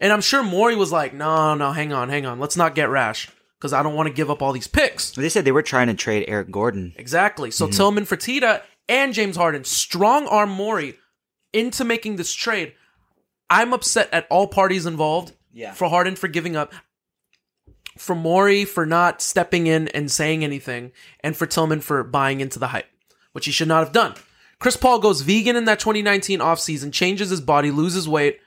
[0.00, 2.40] And I'm sure Morey was like, no, no, hang on, hang on.
[2.40, 5.12] Let's not get rash because I don't want to give up all these picks.
[5.12, 6.92] They said they were trying to trade Eric Gordon.
[6.96, 7.50] Exactly.
[7.50, 7.76] So mm-hmm.
[7.76, 10.96] Tillman Fertitta and James Harden strong arm Morey
[11.52, 12.74] into making this trade.
[13.48, 15.32] I'm upset at all parties involved.
[15.52, 15.72] Yeah.
[15.72, 16.74] For Harden for giving up,
[17.96, 22.58] for Morey for not stepping in and saying anything, and for Tillman for buying into
[22.58, 22.88] the hype,
[23.32, 24.14] which he should not have done.
[24.58, 28.40] Chris Paul goes vegan in that 2019 offseason, changes his body, loses weight,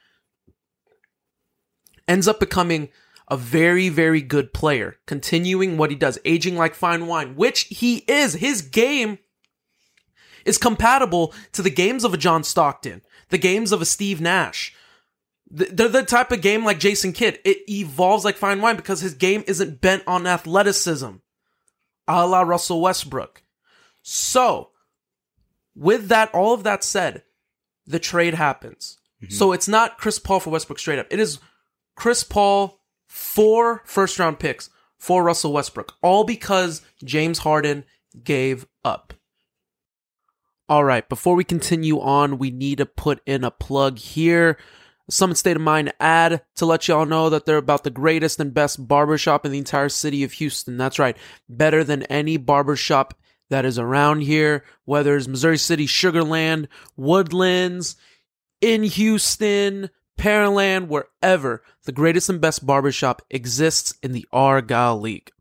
[2.07, 2.89] ends up becoming
[3.29, 7.97] a very, very good player, continuing what he does, aging like fine wine, which he
[8.07, 8.33] is.
[8.35, 9.19] His game
[10.45, 14.73] is compatible to the games of a John Stockton, the games of a Steve Nash.
[15.49, 17.39] They're the type of game like Jason Kidd.
[17.45, 21.11] It evolves like fine wine because his game isn't bent on athleticism,
[22.07, 23.43] a la Russell Westbrook.
[24.01, 24.71] So,
[25.75, 27.23] with that, all of that said,
[27.85, 28.97] the trade happens.
[29.21, 29.33] Mm-hmm.
[29.33, 31.07] So it's not Chris Paul for Westbrook straight up.
[31.09, 31.39] It is
[31.97, 37.83] Chris Paul four first round picks for Russell Westbrook, all because James Harden
[38.23, 39.13] gave up.
[40.69, 44.57] All right, before we continue on, we need to put in a plug here.
[45.09, 48.53] Summit State of Mind ad to let y'all know that they're about the greatest and
[48.53, 50.77] best barbershop in the entire city of Houston.
[50.77, 53.13] That's right, better than any barbershop
[53.49, 57.95] that is around here, whether it's Missouri City, Sugarland, Woodlands,
[58.59, 61.63] in Houston, Pearland, wherever.
[61.83, 65.31] The greatest and best barbershop exists in the Argyle League.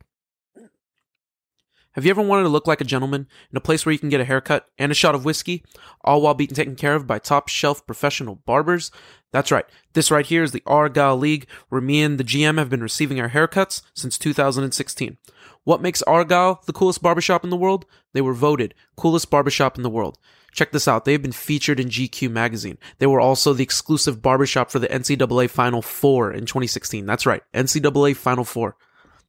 [1.93, 4.11] Have you ever wanted to look like a gentleman in a place where you can
[4.11, 5.65] get a haircut and a shot of whiskey,
[6.05, 8.91] all while being taken care of by top shelf professional barbers?
[9.33, 9.65] That's right.
[9.95, 13.19] This right here is the Argyle League, where me and the GM have been receiving
[13.19, 15.17] our haircuts since 2016.
[15.65, 17.87] What makes Argyle the coolest barbershop in the world?
[18.13, 20.19] They were voted coolest barbershop in the world.
[20.57, 21.05] Check this out.
[21.05, 22.79] They've been featured in GQ magazine.
[22.99, 27.05] They were also the exclusive barbershop for the NCAA Final Four in 2016.
[27.05, 27.43] That's right.
[27.53, 28.75] NCAA Final Four.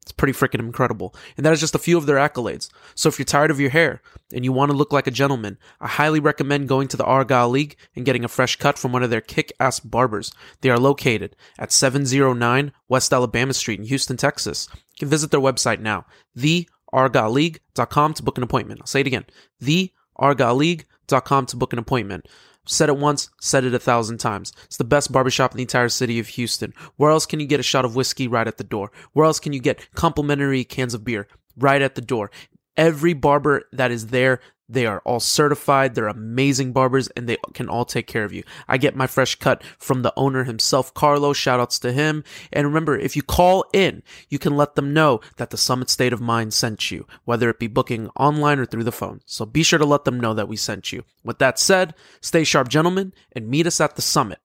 [0.01, 1.13] It's pretty freaking incredible.
[1.35, 2.69] And that is just a few of their accolades.
[2.95, 4.01] So if you're tired of your hair
[4.33, 7.49] and you want to look like a gentleman, I highly recommend going to the Argyle
[7.49, 10.31] League and getting a fresh cut from one of their kick ass barbers.
[10.61, 14.69] They are located at 709 West Alabama Street in Houston, Texas.
[14.73, 16.05] You can visit their website now,
[16.37, 18.79] theargyleleague.com to book an appointment.
[18.79, 19.25] I'll say it again,
[19.61, 22.27] theargyleleague.com to book an appointment.
[22.65, 24.51] Said it once, said it a thousand times.
[24.65, 26.73] It's the best barbershop in the entire city of Houston.
[26.97, 28.91] Where else can you get a shot of whiskey right at the door?
[29.13, 32.29] Where else can you get complimentary cans of beer right at the door?
[32.75, 35.95] Every barber that is there, they are all certified.
[35.95, 38.43] They're amazing barbers and they can all take care of you.
[38.67, 41.31] I get my fresh cut from the owner himself, Carlo.
[41.33, 42.23] Shout outs to him.
[42.51, 46.13] And remember, if you call in, you can let them know that the Summit State
[46.13, 49.21] of Mind sent you, whether it be booking online or through the phone.
[49.25, 51.03] So be sure to let them know that we sent you.
[51.23, 54.39] With that said, stay sharp, gentlemen, and meet us at the summit.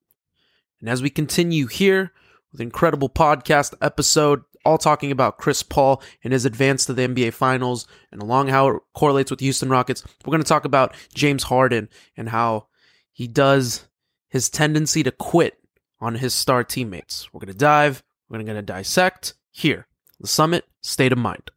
[0.80, 2.12] And as we continue here
[2.52, 7.32] with incredible podcast episode, all talking about Chris Paul and his advance to the NBA
[7.32, 11.44] Finals and along how it correlates with Houston Rockets, we're going to talk about James
[11.44, 12.66] Harden and how
[13.12, 13.88] he does
[14.28, 15.58] his tendency to quit
[16.00, 17.32] on his star teammates.
[17.32, 19.86] We're going to dive, we're going to dissect here.
[20.20, 21.50] The Summit State of Mind.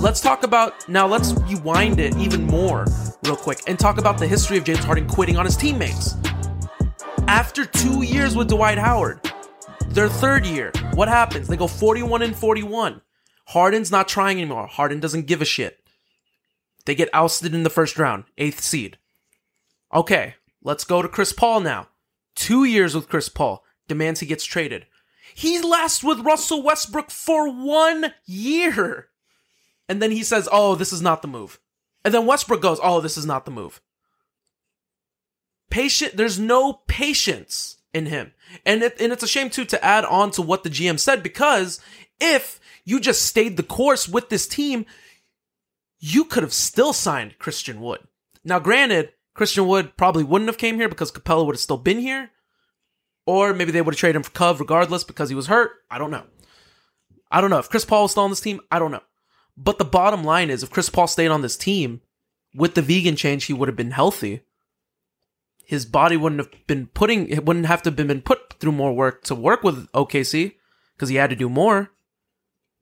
[0.00, 1.06] Let's talk about now.
[1.06, 2.84] Let's rewind it even more,
[3.24, 6.16] real quick, and talk about the history of James Harden quitting on his teammates.
[7.26, 9.20] After two years with Dwight Howard,
[9.88, 11.48] their third year, what happens?
[11.48, 13.00] They go 41 and 41.
[13.46, 14.66] Harden's not trying anymore.
[14.66, 15.78] Harden doesn't give a shit.
[16.84, 18.98] They get ousted in the first round, eighth seed.
[19.92, 21.88] Okay, let's go to Chris Paul now.
[22.34, 24.86] Two years with Chris Paul, demands he gets traded.
[25.34, 29.08] He lasts with Russell Westbrook for one year.
[29.88, 31.58] And then he says, Oh, this is not the move.
[32.04, 33.80] And then Westbrook goes, Oh, this is not the move.
[35.70, 38.32] Patient, there's no patience in him.
[38.66, 41.22] And it, and it's a shame too to add on to what the GM said
[41.22, 41.80] because
[42.20, 44.84] if you just stayed the course with this team,
[45.98, 48.00] you could have still signed Christian Wood.
[48.44, 51.98] Now, granted, Christian Wood probably wouldn't have came here because Capela would have still been
[51.98, 52.30] here.
[53.26, 55.70] Or maybe they would have traded him for Cove regardless because he was hurt.
[55.90, 56.24] I don't know.
[57.30, 57.58] I don't know.
[57.58, 59.02] If Chris Paul was still on this team, I don't know.
[59.56, 62.00] But the bottom line is if Chris Paul stayed on this team,
[62.54, 64.42] with the vegan change, he would have been healthy.
[65.64, 68.92] His body wouldn't have been putting it wouldn't have to have been put through more
[68.92, 70.54] work to work with OKC
[70.94, 71.90] because he had to do more.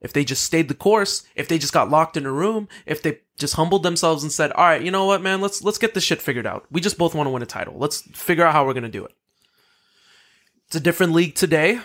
[0.01, 3.01] If they just stayed the course, if they just got locked in a room, if
[3.01, 5.93] they just humbled themselves and said, "All right, you know what, man, let's let's get
[5.93, 6.65] this shit figured out.
[6.69, 7.75] We just both want to win a title.
[7.77, 9.13] Let's figure out how we're gonna do it."
[10.67, 11.79] It's a different league today.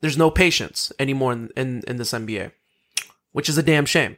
[0.00, 2.52] There's no patience anymore in, in, in this NBA,
[3.34, 4.16] which is a damn shame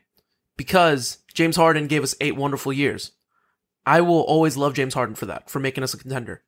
[0.59, 3.13] because James Harden gave us eight wonderful years.
[3.87, 6.43] I will always love James Harden for that, for making us a contender.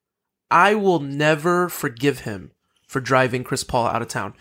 [0.51, 2.51] I will never forgive him
[2.87, 4.35] for driving Chris Paul out of town.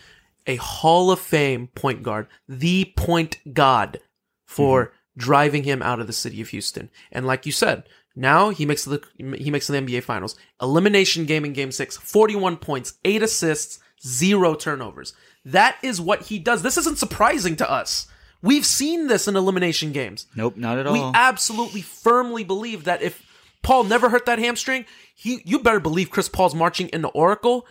[0.46, 4.00] A Hall of Fame point guard, the point god
[4.44, 5.20] for mm-hmm.
[5.20, 6.90] driving him out of the city of Houston.
[7.10, 10.36] And like you said, now he makes the he makes the NBA finals.
[10.60, 15.14] Elimination game in game 6, 41 points, 8 assists, 0 turnovers.
[15.44, 16.62] That is what he does.
[16.62, 18.06] This isn't surprising to us.
[18.40, 20.26] We've seen this in elimination games.
[20.36, 20.92] Nope, not at all.
[20.92, 23.24] We absolutely firmly believe that if
[23.62, 27.66] Paul never hurt that hamstring, he you better believe Chris Paul's marching into Oracle.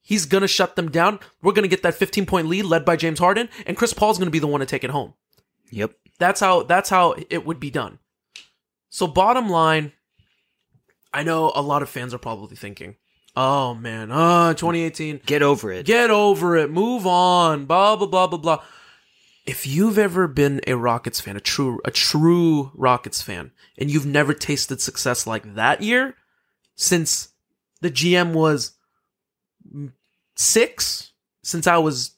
[0.00, 1.20] He's gonna shut them down.
[1.42, 4.30] We're gonna get that 15 point lead led by James Harden, and Chris Paul's gonna
[4.30, 5.14] be the one to take it home.
[5.70, 5.92] Yep.
[6.18, 7.98] That's how that's how it would be done.
[8.88, 9.92] So bottom line,
[11.12, 12.96] I know a lot of fans are probably thinking,
[13.36, 15.84] "Oh man, uh 2018, Get over it.
[15.86, 18.62] get over it, move on, blah blah blah blah blah."
[19.50, 24.06] If you've ever been a Rockets fan, a true a true Rockets fan, and you've
[24.06, 26.14] never tasted success like that year
[26.76, 27.30] since
[27.80, 28.74] the GM was
[30.36, 32.14] 6, since I was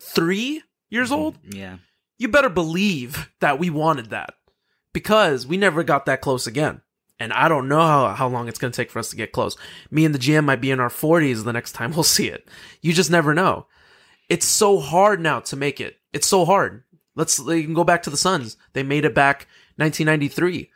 [0.00, 1.20] 3 years mm-hmm.
[1.20, 1.76] old, yeah.
[2.18, 4.34] you better believe that we wanted that
[4.92, 6.80] because we never got that close again.
[7.20, 9.30] And I don't know how, how long it's going to take for us to get
[9.30, 9.56] close.
[9.92, 12.48] Me and the GM might be in our 40s the next time we'll see it.
[12.82, 13.68] You just never know.
[14.28, 15.98] It's so hard now to make it.
[16.12, 16.84] It's so hard.
[17.14, 18.56] Let's can go back to the Suns.
[18.72, 20.70] They made it back 1993.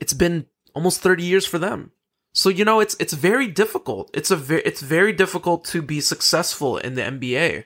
[0.00, 1.92] It's been almost 30 years for them.
[2.32, 4.10] So you know it's it's very difficult.
[4.12, 7.64] It's a ve- it's very difficult to be successful in the NBA.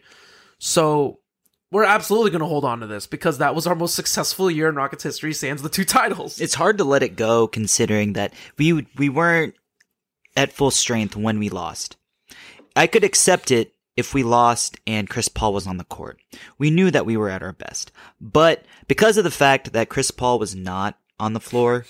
[0.59, 1.19] So
[1.73, 4.69] we're absolutely going to hold on to this because that was our most successful year
[4.69, 6.41] in Rockets history, sans the two titles.
[6.41, 9.55] It's hard to let it go considering that we we weren't
[10.37, 11.97] at full strength when we lost.
[12.77, 16.19] I could accept it if we lost and Chris Paul was on the court.
[16.59, 17.93] We knew that we were at our best.
[18.21, 21.87] But because of the fact that Chris Paul was not on the floor,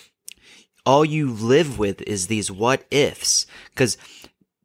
[0.85, 3.47] all you live with is these what ifs.
[3.75, 3.97] Cause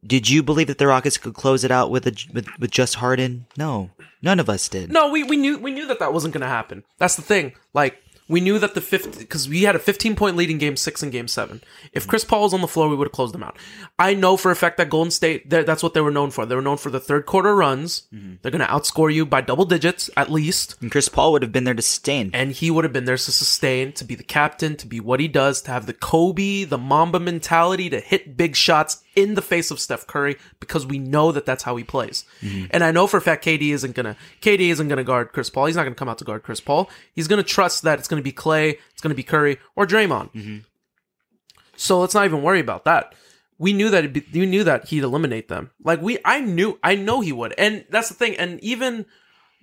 [0.06, 2.96] did you believe that the Rockets could close it out with a, with, with just
[2.96, 3.46] Harden?
[3.56, 3.90] No,
[4.22, 4.92] none of us did.
[4.92, 6.84] no, we, we knew we knew that that wasn't going to happen.
[6.98, 7.54] That's the thing.
[7.74, 7.96] Like
[8.28, 11.02] we knew that the fifth because we had a 15 point lead in game six
[11.02, 11.62] and game seven.
[11.92, 13.56] If Chris Paul was on the floor, we would have closed them out.
[13.98, 16.44] I know for a fact that Golden State that's what they were known for.
[16.44, 18.02] They were known for the third quarter runs.
[18.12, 18.34] Mm-hmm.
[18.42, 20.76] They're going to outscore you by double digits at least.
[20.80, 22.30] And Chris Paul would have been there to sustain.
[22.32, 25.20] and he would have been there to sustain, to be the captain, to be what
[25.20, 29.42] he does, to have the Kobe, the Mamba mentality, to hit big shots in the
[29.42, 32.24] face of Steph Curry, because we know that that's how he plays.
[32.42, 32.66] Mm-hmm.
[32.70, 35.66] And I know for a fact KD isn't gonna, KD isn't gonna guard Chris Paul.
[35.66, 36.88] He's not gonna come out to guard Chris Paul.
[37.12, 40.32] He's gonna trust that it's gonna be Clay, it's gonna be Curry, or Draymond.
[40.32, 40.58] Mm-hmm.
[41.76, 43.14] So let's not even worry about that.
[43.58, 45.70] We knew that be, you knew that he'd eliminate them.
[45.82, 48.36] Like we, I knew, I know he would, and that's the thing.
[48.36, 49.06] And even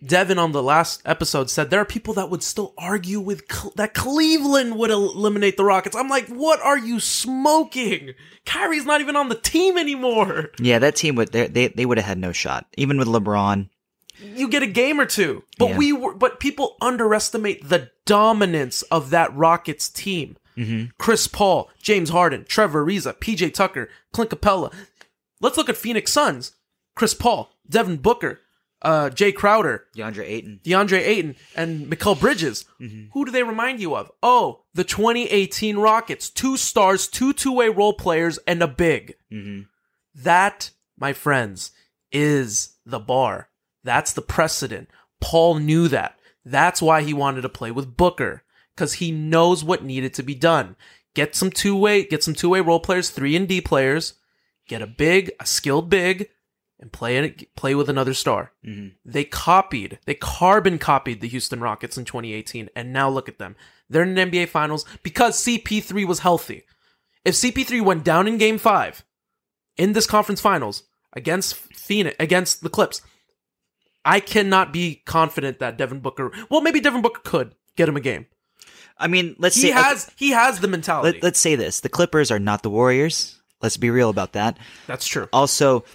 [0.05, 3.73] Devin on the last episode said there are people that would still argue with Cle-
[3.77, 5.95] that Cleveland would el- eliminate the Rockets.
[5.95, 6.99] I'm like, what are you
[7.43, 8.13] smoking?
[8.45, 10.49] Kyrie's not even on the team anymore.
[10.59, 13.69] Yeah, that team would they they, they would have had no shot, even with LeBron.
[14.21, 15.77] You get a game or two, but Yeah.
[15.77, 20.37] we were, but people underestimate the dominance of that Rockets team.
[20.57, 20.91] Mm-hmm.
[20.99, 24.71] Chris Paul, James Harden, Trevor Ariza, PJ Tucker, Clint Capela.
[25.41, 26.53] Let's look at Phoenix Suns.
[26.95, 28.39] Chris Paul, Devin Booker,
[28.83, 30.59] uh, Jae Crowder, DeAndre Ayton.
[30.63, 32.65] DeAndre Ayton and Mikal Bridges.
[33.13, 34.11] Who do they remind you of?
[34.21, 36.29] Oh, the 2018 Rockets.
[36.29, 39.15] Two stars, two two-way role players, and a big.
[40.15, 41.71] That, my friends,
[42.11, 43.49] is the bar.
[43.83, 44.89] That's the precedent.
[45.21, 46.19] Paul knew that.
[46.45, 48.43] That's why he wanted to play with Booker.
[48.75, 50.75] Because he knows what needed to be done.
[51.13, 54.15] Get some two-way, get some two-way role players, three and D players,
[54.67, 56.29] get a big, a skilled big,
[56.83, 58.51] and play it, play with another star.
[58.67, 58.89] Mm-hmm.
[59.05, 63.55] They copied, they carbon copied the Houston Rockets in 2018, and now look at them.
[63.89, 66.65] They're in the NBA Finals because CP3 was healthy.
[67.23, 69.05] If CP3 went down in Game Five
[69.77, 73.01] in this conference finals against Phoenix, against the Clips,
[74.03, 76.33] I cannot be confident that Devin Booker.
[76.51, 78.25] Well, maybe Devin Booker could get him a game.
[78.97, 81.17] I mean, let's He say has, he has the mentality.
[81.17, 83.39] Let, let's say this: the Clippers are not the Warriors.
[83.61, 84.57] Let's be real about that.
[84.85, 85.29] That's true.
[85.31, 85.85] Also,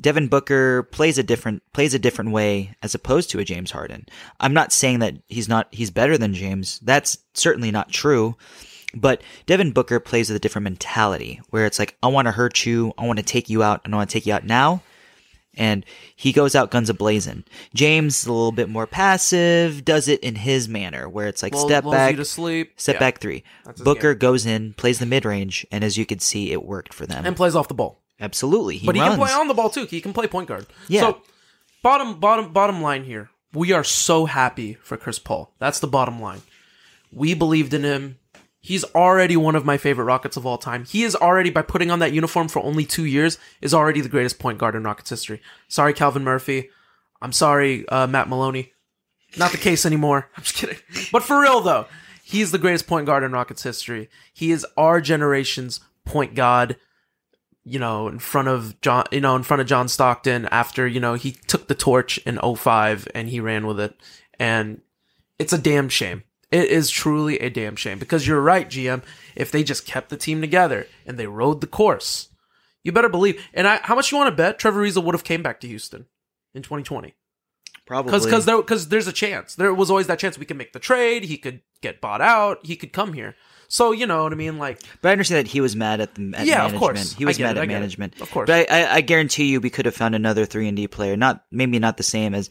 [0.00, 4.06] Devin Booker plays a different plays a different way as opposed to a James Harden.
[4.40, 6.78] I'm not saying that he's not he's better than James.
[6.80, 8.36] That's certainly not true.
[8.94, 12.64] But Devin Booker plays with a different mentality where it's like I want to hurt
[12.66, 14.82] you, I want to take you out, and I want to take you out now.
[15.58, 17.44] And he goes out guns a blazing.
[17.74, 21.54] James is a little bit more passive, does it in his manner where it's like
[21.54, 22.74] Lull- step back, to sleep.
[22.76, 23.00] step Yeah.
[23.00, 23.42] back three.
[23.82, 27.06] Booker goes in, plays the mid range, and as you could see, it worked for
[27.06, 27.24] them.
[27.24, 28.02] and plays off the ball.
[28.18, 29.84] Absolutely, he but he can play on the ball too.
[29.86, 30.66] He can play point guard.
[30.88, 31.00] Yeah.
[31.02, 31.22] So
[31.82, 35.52] bottom bottom bottom line here, we are so happy for Chris Paul.
[35.58, 36.40] That's the bottom line.
[37.12, 38.18] We believed in him.
[38.60, 40.84] He's already one of my favorite Rockets of all time.
[40.86, 44.08] He is already by putting on that uniform for only two years is already the
[44.08, 45.40] greatest point guard in Rockets history.
[45.68, 46.70] Sorry, Calvin Murphy.
[47.22, 48.72] I'm sorry, uh, Matt Maloney.
[49.38, 50.28] Not the case anymore.
[50.36, 50.78] I'm just kidding.
[51.12, 51.86] But for real though,
[52.24, 54.08] he's the greatest point guard in Rockets history.
[54.32, 56.76] He is our generation's point god
[57.68, 61.00] you know, in front of John, you know, in front of John Stockton after, you
[61.00, 63.94] know, he took the torch in 05 and he ran with it.
[64.38, 64.82] And
[65.38, 66.22] it's a damn shame.
[66.52, 69.02] It is truly a damn shame because you're right, GM.
[69.34, 72.28] If they just kept the team together and they rode the course,
[72.86, 73.44] You better believe.
[73.52, 75.66] And I, how much you want to bet Trevor Ariza would have came back to
[75.66, 76.06] Houston
[76.54, 77.14] in 2020?
[77.84, 79.56] Probably Because there because there's a chance.
[79.56, 81.24] There was always that chance we could make the trade.
[81.24, 82.64] He could get bought out.
[82.64, 83.34] He could come here.
[83.68, 84.58] So you know what I mean.
[84.58, 87.12] Like But I understand that he was mad at the at Yeah, of course.
[87.12, 87.78] He was I get mad it, I at get it.
[87.80, 88.20] management.
[88.20, 88.46] Of course.
[88.46, 91.16] But I, I, I guarantee you we could have found another three and D player.
[91.16, 92.50] Not maybe not the same as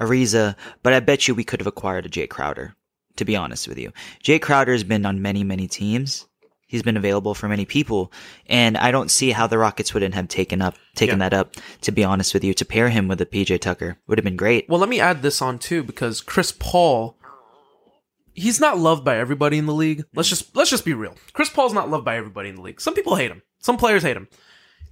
[0.00, 2.74] Ariza, but I bet you we could have acquired a Jae Crowder.
[3.16, 3.92] To be honest with you,
[4.24, 6.26] Jae Crowder has been on many many teams.
[6.66, 8.10] He's been available for many people,
[8.46, 11.28] and I don't see how the Rockets wouldn't have taken up taken Yeah.
[11.28, 11.56] that up.
[11.82, 14.36] To be honest with you, to pair him with a PJ Tucker would have been
[14.36, 14.66] great.
[14.70, 17.18] Well, let me add this on too because Chris Paul
[18.34, 20.04] he's not loved by everybody in the league.
[20.14, 21.16] Let's just let's just be real.
[21.32, 22.80] Chris Paul's not loved by everybody in the league.
[22.80, 23.42] Some people hate him.
[23.58, 24.28] Some players hate him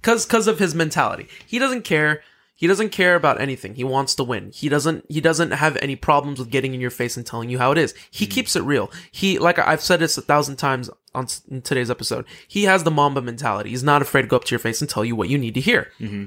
[0.01, 1.27] cuz cuz of his mentality.
[1.45, 2.23] He doesn't care.
[2.55, 3.73] He doesn't care about anything.
[3.73, 4.51] He wants to win.
[4.53, 7.57] He doesn't he doesn't have any problems with getting in your face and telling you
[7.57, 7.95] how it is.
[8.11, 8.31] He mm.
[8.31, 8.91] keeps it real.
[9.11, 12.25] He like I've said this a thousand times on in today's episode.
[12.47, 13.71] He has the Mamba mentality.
[13.71, 15.55] He's not afraid to go up to your face and tell you what you need
[15.55, 15.91] to hear.
[15.99, 16.25] Mm-hmm.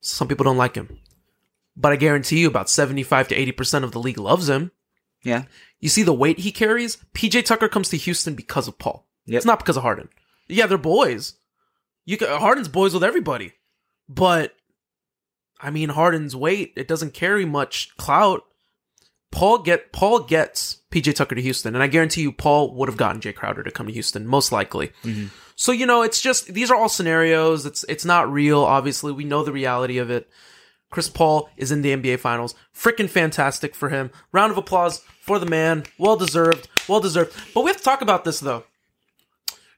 [0.00, 0.98] Some people don't like him.
[1.76, 4.72] But I guarantee you about 75 to 80% of the league loves him.
[5.22, 5.44] Yeah,
[5.80, 6.96] You see the weight he carries?
[7.14, 9.06] PJ Tucker comes to Houston because of Paul.
[9.26, 9.36] Yep.
[9.36, 10.08] It's not because of Harden.
[10.48, 11.34] Yeah, they're boys.
[12.06, 13.52] You ca Harden's boys with everybody.
[14.08, 14.54] But
[15.60, 18.42] I mean Harden's weight, it doesn't carry much clout.
[19.30, 22.96] Paul get Paul gets PJ Tucker to Houston, and I guarantee you Paul would have
[22.98, 24.88] gotten Jae Crowder to come to Houston, most likely.
[25.04, 25.26] Mm-hmm.
[25.54, 27.66] So you know, it's just these are all scenarios.
[27.66, 28.62] It's it's not real.
[28.62, 30.28] Obviously, we know the reality of it.
[30.90, 32.54] Chris Paul is in the NBA Finals.
[32.74, 34.10] Freaking fantastic for him.
[34.32, 35.84] Round of applause for the man.
[35.98, 36.68] Well deserved.
[36.88, 37.34] Well deserved.
[37.54, 38.64] But we have to talk about this though.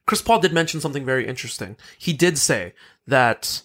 [0.05, 1.77] Chris Paul did mention something very interesting.
[1.97, 2.73] He did say
[3.07, 3.61] that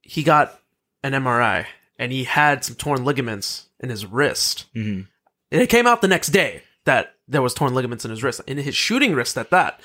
[0.00, 0.60] he got
[1.02, 1.66] an MRI
[1.98, 4.66] and he had some torn ligaments in his wrist.
[4.74, 5.06] Mhm.
[5.52, 8.40] And it came out the next day that there was torn ligaments in his wrist,
[8.46, 9.80] in his shooting wrist at that.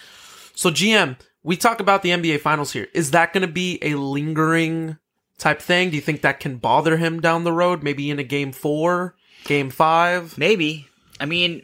[0.54, 2.88] So GM, we talk about the NBA Finals here.
[2.94, 4.98] Is that going to be a lingering
[5.38, 5.90] type thing?
[5.90, 7.84] Do you think that can bother him down the road?
[7.84, 10.38] Maybe in a game four, game five?
[10.38, 10.88] maybe.
[11.20, 11.62] I mean,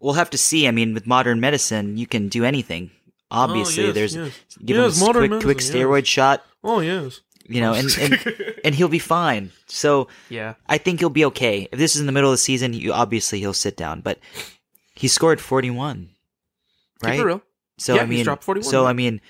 [0.00, 0.68] we'll have to see.
[0.68, 2.90] I mean, with modern medicine, you can do anything.
[3.30, 4.40] Obviously, Oh, yes, there's yes.
[4.64, 6.44] give Yes, him a quick, quick medicine, steroid shot.
[6.62, 7.20] Oh yes.
[7.48, 9.52] you know, and, and and he'll be fine.
[9.66, 10.54] So Yeah.
[10.68, 11.66] I think he'll be okay.
[11.72, 14.02] If this is in the middle of the season, you obviously he'll sit down.
[14.02, 14.18] But
[14.94, 16.10] he scored forty one,
[17.02, 17.40] right?
[17.78, 18.86] So Yeah, I he's mean, dropped 41, so.
[18.86, 19.20] I mean,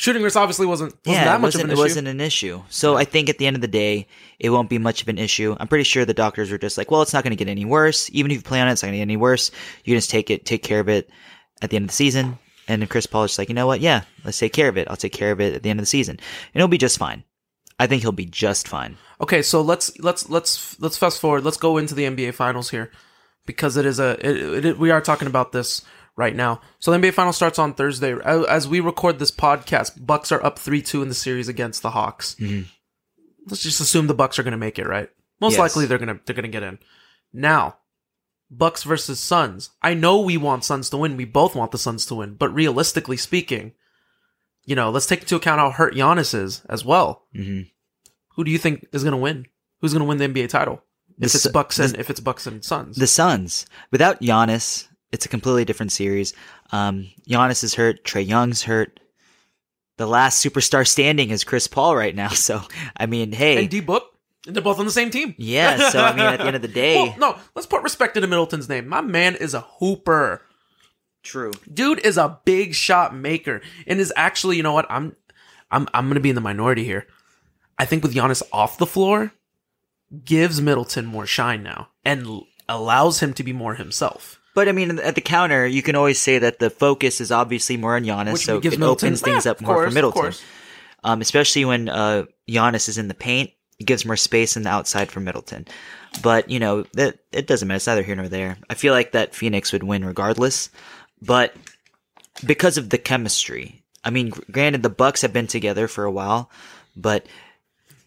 [0.00, 1.80] Shooting wrist obviously wasn't, wasn't yeah, that much wasn't of an issue.
[1.80, 2.62] it wasn't an issue.
[2.70, 4.08] So I think at the end of the day,
[4.38, 5.54] it won't be much of an issue.
[5.60, 7.66] I'm pretty sure the doctors were just like, well, it's not going to get any
[7.66, 8.08] worse.
[8.14, 9.50] Even if you play on it, it's not going to get any worse.
[9.84, 11.10] You can just take it, take care of it
[11.60, 12.38] at the end of the season.
[12.66, 13.80] And then Chris Paul is just like, you know what?
[13.80, 14.88] Yeah, let's take care of it.
[14.88, 16.18] I'll take care of it at the end of the season,
[16.54, 17.22] and he'll be just fine.
[17.78, 18.96] I think he'll be just fine.
[19.20, 21.44] Okay, so let's let's let's let's fast forward.
[21.44, 22.90] Let's go into the NBA Finals here
[23.44, 25.82] because it is a it, it, we are talking about this
[26.20, 26.60] right now.
[26.78, 28.14] So the NBA final starts on Thursday.
[28.24, 31.90] As, we record this podcast, Bucks are up three two in the series against the
[31.90, 32.36] Hawks.
[33.48, 35.08] Let's just assume the Bucks are going to make it, right?
[35.40, 35.58] Most Yes.
[35.60, 36.78] likely they're gonna they're gonna get in.
[37.32, 37.78] Now,
[38.50, 39.70] Bucks versus Suns.
[39.82, 41.16] I know we want Suns to win.
[41.16, 43.72] We both want the Suns to win, but realistically speaking,
[44.66, 47.24] you know, let's take into account how hurt Giannis is as well.
[47.34, 47.62] hmm
[48.36, 49.46] Who do you think is going to win?
[49.80, 50.82] Who's going to win the NBA title?
[51.18, 52.96] The If it's Bucks and the- if it's Bucks and Suns.
[52.96, 56.32] The Suns, without Giannis, it's a completely different series.
[56.72, 58.04] Um, Giannis is hurt.
[58.04, 59.00] Trae Young's hurt.
[59.96, 62.28] The last superstar standing is Chris Paul right now.
[62.34, 62.62] So,
[62.96, 64.04] I mean, hey, and D Book,
[64.46, 65.34] they're both on the same team.
[65.36, 65.90] yeah.
[65.90, 68.26] So, I mean, at the end of the day, Well, no, let's put respect into
[68.28, 68.88] Middleton's name.
[68.88, 70.42] My man is a hooper.
[71.22, 71.50] true.
[71.72, 74.86] Dude is a big shot maker and is actually, you know what?
[74.88, 75.14] I'm
[75.70, 77.06] I'm I'm going to be in the minority here.
[77.78, 79.32] I think with Giannis off the floor
[80.24, 84.39] gives Middleton more shine now and allows him to be more himself.
[84.60, 87.78] But I mean, at the counter, you can always say that the focus is obviously
[87.78, 90.34] more on Giannis, Which so it Middleton- opens things Yeah, up more course, for Middleton.
[91.02, 94.68] Um, especially when uh, Giannis is in the paint, it gives more space in the
[94.68, 95.66] outside for Middleton.
[96.22, 97.76] But you know that it doesn't matter.
[97.76, 98.58] It's neither here nor there.
[98.68, 100.68] I feel like that Phoenix would win regardless,
[101.22, 101.54] but
[102.44, 103.82] because of the chemistry.
[104.04, 106.50] I mean, granted, the Bucks have been together for a while,
[106.94, 107.24] but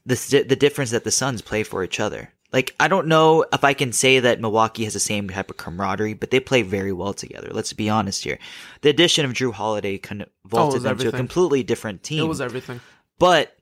[0.06, 2.33] the the difference that the Suns play for each other.
[2.54, 5.58] Like, I don't know if I can say that Milwaukee has the same type of
[5.58, 7.50] camaraderie, but they play very well together.
[7.52, 8.38] Let's be honest here.
[8.82, 12.24] The addition of Jrue Holiday con- vaulted was them to a completely different team.
[12.24, 12.80] It was everything.
[13.18, 13.58] But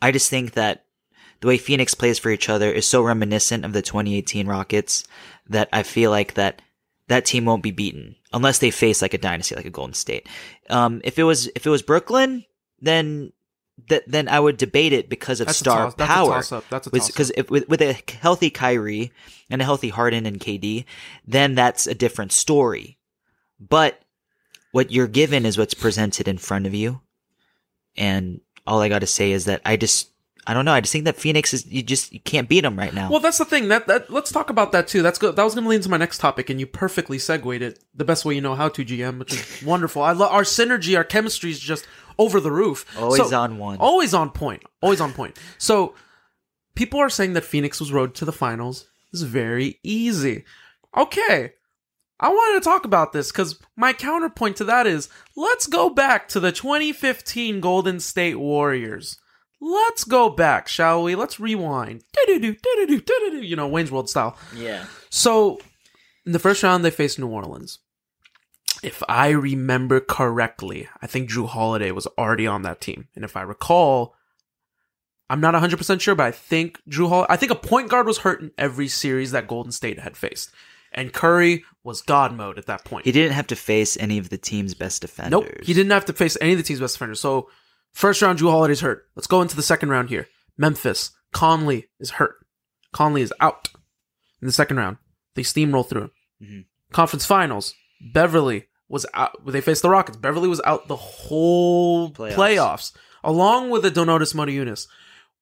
[0.00, 0.84] I just think that
[1.40, 5.04] the way Phoenix plays for each other is so reminiscent of the 2018 Rockets
[5.48, 6.62] that I feel like that
[7.08, 10.28] that team won't be beaten unless they face like a dynasty, like a Golden State.
[10.70, 12.44] Um, if it was if it was Brooklyn,
[12.80, 13.32] then
[13.88, 16.34] th- then I would debate it because of That's star toss- that's a power.
[16.34, 16.64] toss-up.
[16.68, 17.06] That's a toss-up.
[17.14, 19.12] Because if with, with a healthy Kyrie
[19.50, 20.84] and a healthy Harden and KD,
[21.26, 22.98] then that's a different story.
[23.60, 24.00] But
[24.72, 27.00] what you're given is what's presented in front of you
[27.96, 30.10] And all I got to say is that I just,
[30.46, 30.72] I don't know.
[30.72, 33.10] I just think that Phoenix is, you just, you can't beat them right now.
[33.10, 33.68] Well, that's the thing.
[33.68, 35.02] That that let's talk about that too.
[35.02, 35.36] That's good.
[35.36, 38.04] That was going to lead into my next topic, and you perfectly segued it the
[38.04, 40.02] best way you know how to, GM, which is wonderful.
[40.02, 41.86] I love our synergy, our chemistry is just
[42.18, 42.84] over the roof.
[42.98, 43.78] Always So- on one.
[43.78, 44.62] Always on point.
[44.82, 45.36] Always on point.
[45.58, 45.94] So
[46.74, 48.86] people are saying that Phoenix was road to the finals.
[49.12, 50.44] It's very easy.
[50.96, 51.52] Okay.
[52.20, 56.26] I wanted to talk about this because my counterpoint to that is let's go back
[56.30, 59.18] to the 2015 Golden State Warriors.
[59.60, 61.14] Let's go back, shall we?
[61.16, 62.04] Let's rewind.
[62.28, 64.36] You know, Wayne's World style.
[64.54, 64.84] yeah.
[65.10, 65.58] So,
[66.26, 67.78] in the first round, they faced New Orleans.
[68.82, 73.08] If I remember correctly, I think Jrue Holiday was already on that team.
[73.14, 74.14] And if I recall,
[75.28, 78.18] I'm not 100% sure, but I think Jrue Holiday, I think a point guard was
[78.18, 80.50] hurt in every series that Golden State had faced.
[80.92, 83.04] And Curry was God mode at that point.
[83.04, 85.30] He didn't have to face any of the team's best defenders.
[85.32, 87.20] Nope, he didn't have to face any of the team's best defenders.
[87.20, 87.50] So,
[87.92, 89.06] first round, Jrue Holiday's hurt.
[89.14, 90.28] Let's go into the second round here.
[90.56, 92.36] Memphis, Conley is hurt.
[92.92, 93.68] Conley is out
[94.40, 94.96] in the second round.
[95.34, 96.10] They steamroll through.
[96.42, 96.64] Mhm.
[96.90, 99.44] Conference finals, Beverley was out.
[99.46, 100.16] They faced the Rockets.
[100.16, 102.34] Beverley was out the whole Playoffs.
[102.34, 102.92] playoffs,
[103.22, 104.86] along with the Donatas Motiejunas.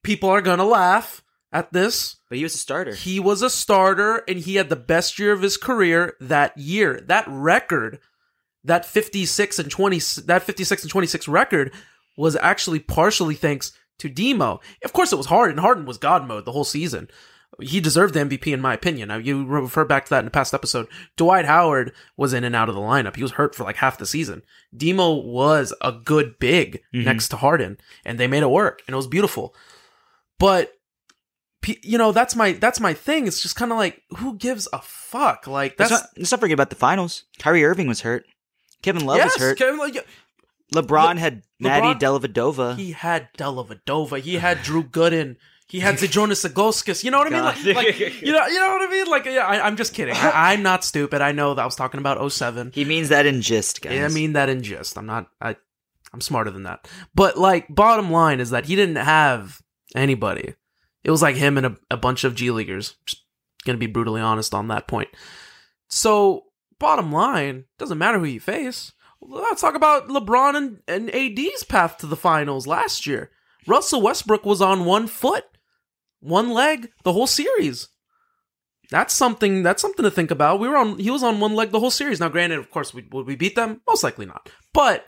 [0.02, 2.16] People are gonna laugh at this.
[2.28, 2.94] But he was a starter.
[2.94, 7.00] He was a starter and he had the best year of his career that year.
[7.06, 8.00] That record,
[8.64, 11.72] that 56 and 20 that 56 and 26 record
[12.16, 14.60] was actually partially thanks to Demo.
[14.84, 15.58] Of course it was Harden.
[15.58, 17.08] Harden was god mode the whole season.
[17.60, 19.08] He deserved the MVP in my opinion.
[19.08, 20.88] Now you refer back to that in the past episode.
[21.16, 23.16] Dwight Howard was in and out of the lineup.
[23.16, 24.42] He was hurt for like half the season.
[24.76, 27.04] Demo was a good big Mhm.
[27.04, 29.54] next to Harden and they made it work and it was beautiful.
[30.38, 30.72] But
[31.82, 33.26] you know that's my that's my thing.
[33.26, 35.46] It's just kind of like who gives a fuck?
[35.46, 37.24] Like Let's that's not, let's not forget about the finals.
[37.38, 38.24] Kyrie Irving was hurt.
[38.82, 39.58] Kevin Love yes, was hurt.
[39.58, 40.06] Kevin, like,
[40.74, 42.76] LeBron Le- had LeBron- Maddie Dellavedova.
[42.76, 45.36] he had Dellavedova, he had Drew Gooden,
[45.68, 47.02] he had Zydrunas Ilgauskas.
[47.02, 47.42] You know what I mean?
[47.42, 49.06] Like, like, you know, you know what I mean?
[49.06, 50.14] Like, yeah, I, I'm just kidding.
[50.14, 51.20] I, I'm not stupid.
[51.20, 52.72] I know that I was talking about 07.
[52.74, 54.00] he means that in gist, guys.
[54.00, 54.96] I mean that in jest.
[54.96, 55.28] I'm not.
[55.40, 55.56] I,
[56.12, 56.88] I'm smarter than that.
[57.14, 59.60] But like, bottom line is that he didn't have
[59.94, 60.54] anybody.
[61.02, 62.96] It was like him and a, a bunch of G leaguers.
[63.06, 63.22] Just
[63.64, 65.08] gonna be brutally honest on that point.
[65.88, 66.44] So,
[66.78, 68.92] bottom line, doesn't matter who you face.
[69.20, 73.30] Let's talk about LeBron and, and AD's path to the finals last year.
[73.66, 75.44] Russell Westbrook was on one foot,
[76.20, 77.88] one leg the whole series.
[78.90, 79.62] That's something.
[79.62, 80.60] That's something to think about.
[80.60, 80.98] We were on.
[80.98, 82.20] He was on one leg the whole series.
[82.20, 83.80] Now, granted, of course, we, would we beat them?
[83.88, 84.48] Most likely not.
[84.72, 85.06] But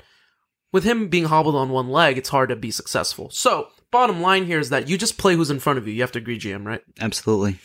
[0.73, 3.31] with him being hobbled on one leg, it's hard to be successful.
[3.31, 5.95] So, bottom line here is that you just play who's in front of you.
[5.95, 6.83] You have to agree, GM, right?
[7.01, 7.59] Absolutely.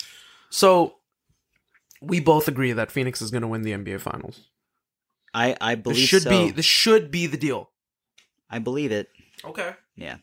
[0.51, 0.95] So,
[1.99, 4.49] we both agree that Phoenix is going to win the NBA Finals.
[5.33, 6.29] I I This believe should so.
[6.29, 6.51] be.
[6.51, 7.71] This should be the deal.
[8.51, 9.09] I believe it.
[9.43, 9.73] Okay.
[9.95, 10.17] Yeah.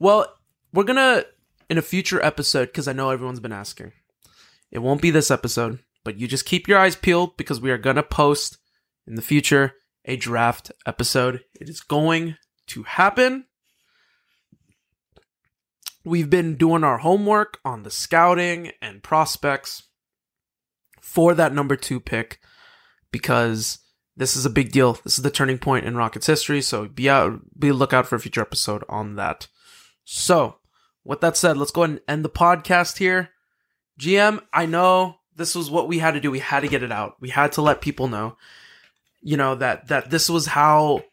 [0.00, 0.26] Well,
[0.72, 1.24] we're gonna
[1.68, 3.92] in a future episode because I know everyone's been asking.
[4.70, 7.78] It won't be this episode, but you just keep your eyes peeled because we are
[7.78, 8.58] gonna post
[9.06, 11.40] in the future a draft episode.
[11.60, 12.36] It is going
[12.68, 13.46] to happen.
[16.04, 19.84] We've been doing our homework on the scouting and prospects
[21.00, 22.40] for that number two pick
[23.10, 23.78] because
[24.16, 24.94] this is a big deal.
[25.04, 26.60] This is the turning point in Rockets history.
[26.60, 29.48] So be out, be lookout for a future episode on that.
[30.04, 30.58] So,
[31.04, 33.30] with that said, let's go ahead and end the podcast here.
[34.00, 36.30] GM, I know this was what we had to do.
[36.30, 37.16] We had to get it out.
[37.20, 38.36] We had to let people know,
[39.20, 41.04] you know, that that this was how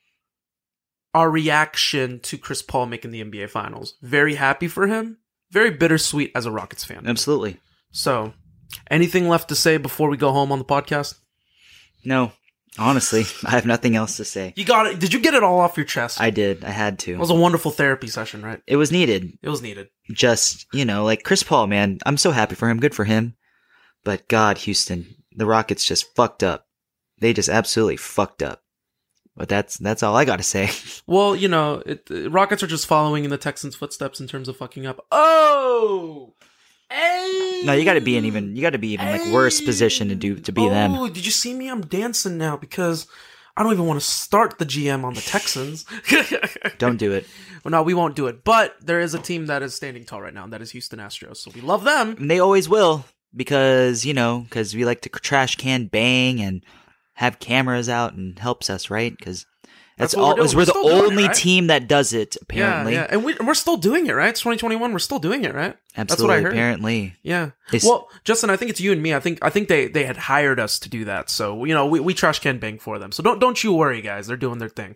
[1.14, 3.96] our reaction to Chris Paul making the NBA Finals.
[4.02, 5.18] Very happy for him.
[5.52, 7.06] Very bittersweet as a Rockets fan.
[7.06, 7.60] Absolutely.
[7.92, 8.34] So,
[8.90, 11.16] anything left to say before we go home on the podcast?
[12.06, 12.32] No.
[12.80, 14.54] Honestly, I have nothing else to say.
[14.56, 15.00] You got it.
[15.00, 16.22] Did you get it all off your chest?
[16.22, 16.64] I did.
[16.64, 17.14] I had to.
[17.14, 18.62] it was a wonderful therapy session, right?
[18.68, 19.38] it was needed.
[19.42, 19.90] It was needed.
[20.12, 22.00] Just, you know, like Chris Paul, man.
[22.06, 22.80] I'm so happy for him.
[22.80, 23.36] Good for him.
[24.04, 26.68] But God, Houston, the Rockets just fucked up.
[27.20, 28.64] They just absolutely fucked up.
[29.36, 30.70] But that's that's all I got to say.
[31.08, 34.56] Well, you know, it, Rockets are just following in the Texans' footsteps in terms of
[34.56, 35.06] fucking up.
[35.12, 36.36] Oh!
[37.64, 40.10] No, you got to be in even you got to be even like worse position
[40.10, 40.96] to do to be them.
[40.96, 41.70] Oh, did you see me?
[41.70, 43.08] I'm dancing now because
[43.56, 45.86] I don't even want to start the GM on the Texans.
[46.78, 47.28] Don't do it.
[47.64, 48.44] well, no, we won't do it.
[48.44, 51.00] But there is a team that is standing tall right now, and that is Houston
[51.00, 51.38] Astros.
[51.38, 52.16] So we love them.
[52.18, 56.64] And they always will because you know because we like to trash can bang and
[57.16, 59.46] have cameras out and helps us right because
[60.02, 61.36] that's, That's all we're we're, the doing it, only right?
[61.36, 64.30] team that does it apparently Yeah, yeah, and, we, we're still doing it, right?
[64.30, 64.92] It's 2021.
[64.92, 65.76] We're still doing it, right?
[65.98, 66.54] absolutely That's what I heard.
[66.54, 67.52] apparently Yeah.
[67.70, 69.14] It's- well, Justin, I think it's you and me.
[69.14, 71.30] I think I think they they had hired us to do that.
[71.30, 73.12] So you know, we, we trash can bang for them.
[73.12, 74.28] So don't don't you worry, guys.
[74.28, 74.96] They're doing their thing.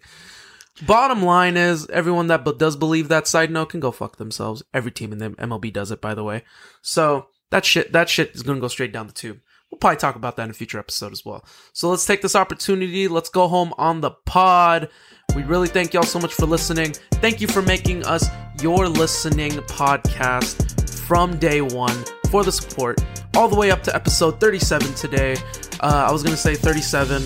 [0.86, 4.62] Bottom line is, everyone that b- does believe that side note can go fuck themselves.
[4.74, 6.44] Every team in the MLB does it, by the way.
[6.82, 9.40] So that shit, that shit is gonna go straight down the tube.
[9.76, 11.44] We'll probably talk about that in a future episode as well.
[11.74, 13.10] So let's take this opportunity.
[13.10, 14.88] Let's go home on the pod.
[15.36, 16.94] We really thank y'all so much for listening.
[17.16, 18.26] Thank you for making us
[18.62, 23.04] your listening podcast from day one for the support,
[23.36, 25.36] all the way up to episode 37 today.
[25.82, 27.24] Uh, I was gonna say 37,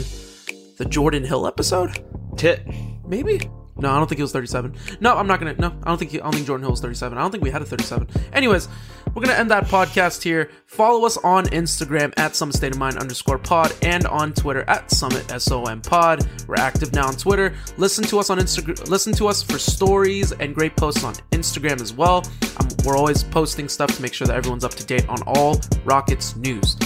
[0.78, 2.04] the Jordan Hill episode.
[2.36, 2.68] Tit.
[3.08, 3.42] Maybe.
[3.78, 4.76] No, I don't think it was 37.
[5.00, 5.54] No, I'm not gonna.
[5.54, 6.14] No, I don't think.
[6.16, 7.16] I don't think Jordan Hill was 37.
[7.16, 8.10] I don't think we had a 37.
[8.34, 8.68] Anyways,
[9.14, 10.50] we're gonna end that podcast here.
[10.66, 14.92] Follow us on Instagram at Summit State of Mind underscore Pod and on Twitter at
[14.92, 16.28] Summit SOM Pod.
[16.48, 17.54] We're active now on Twitter.
[17.78, 18.88] Listen to us on Instagram.
[18.90, 22.24] Listen to us for stories and great posts on Instagram as well.
[22.60, 25.60] Um, we're always posting stuff to make sure that everyone's up to date on all
[25.84, 26.78] Rockets news.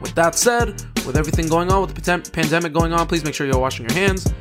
[0.00, 0.68] With that said,
[1.06, 3.96] with everything going on, with the pandemic going on, please make sure you're washing your
[3.96, 4.32] hands.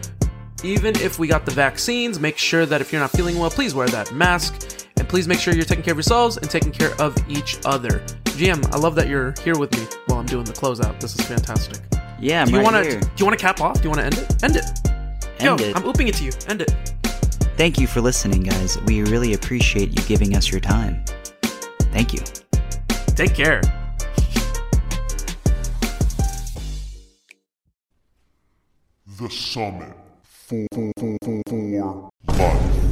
[0.64, 3.76] Even if we got the vaccines, make sure that if you're not feeling well, please
[3.76, 4.87] wear that mask.
[4.98, 8.00] And please make sure you're taking care of yourselves and taking care of each other.
[8.26, 11.00] GM, I love that you're here with me while I'm doing the closeout.
[11.00, 11.82] This is fantastic.
[12.20, 13.76] Yeah, I'm do you right want to do you want to cap off?
[13.78, 14.44] Do you want to end it?
[14.44, 14.66] End it.
[15.40, 15.76] End Yo, it.
[15.76, 16.32] I'm ooping it to you.
[16.48, 16.72] End it.
[17.58, 18.80] Thank you for listening, guys.
[18.86, 21.04] We really appreciate you giving us your time.
[21.92, 22.22] Thank you.
[23.16, 23.62] Take care.
[29.20, 29.94] The Summit.
[30.24, 32.87] For, for, for, for, for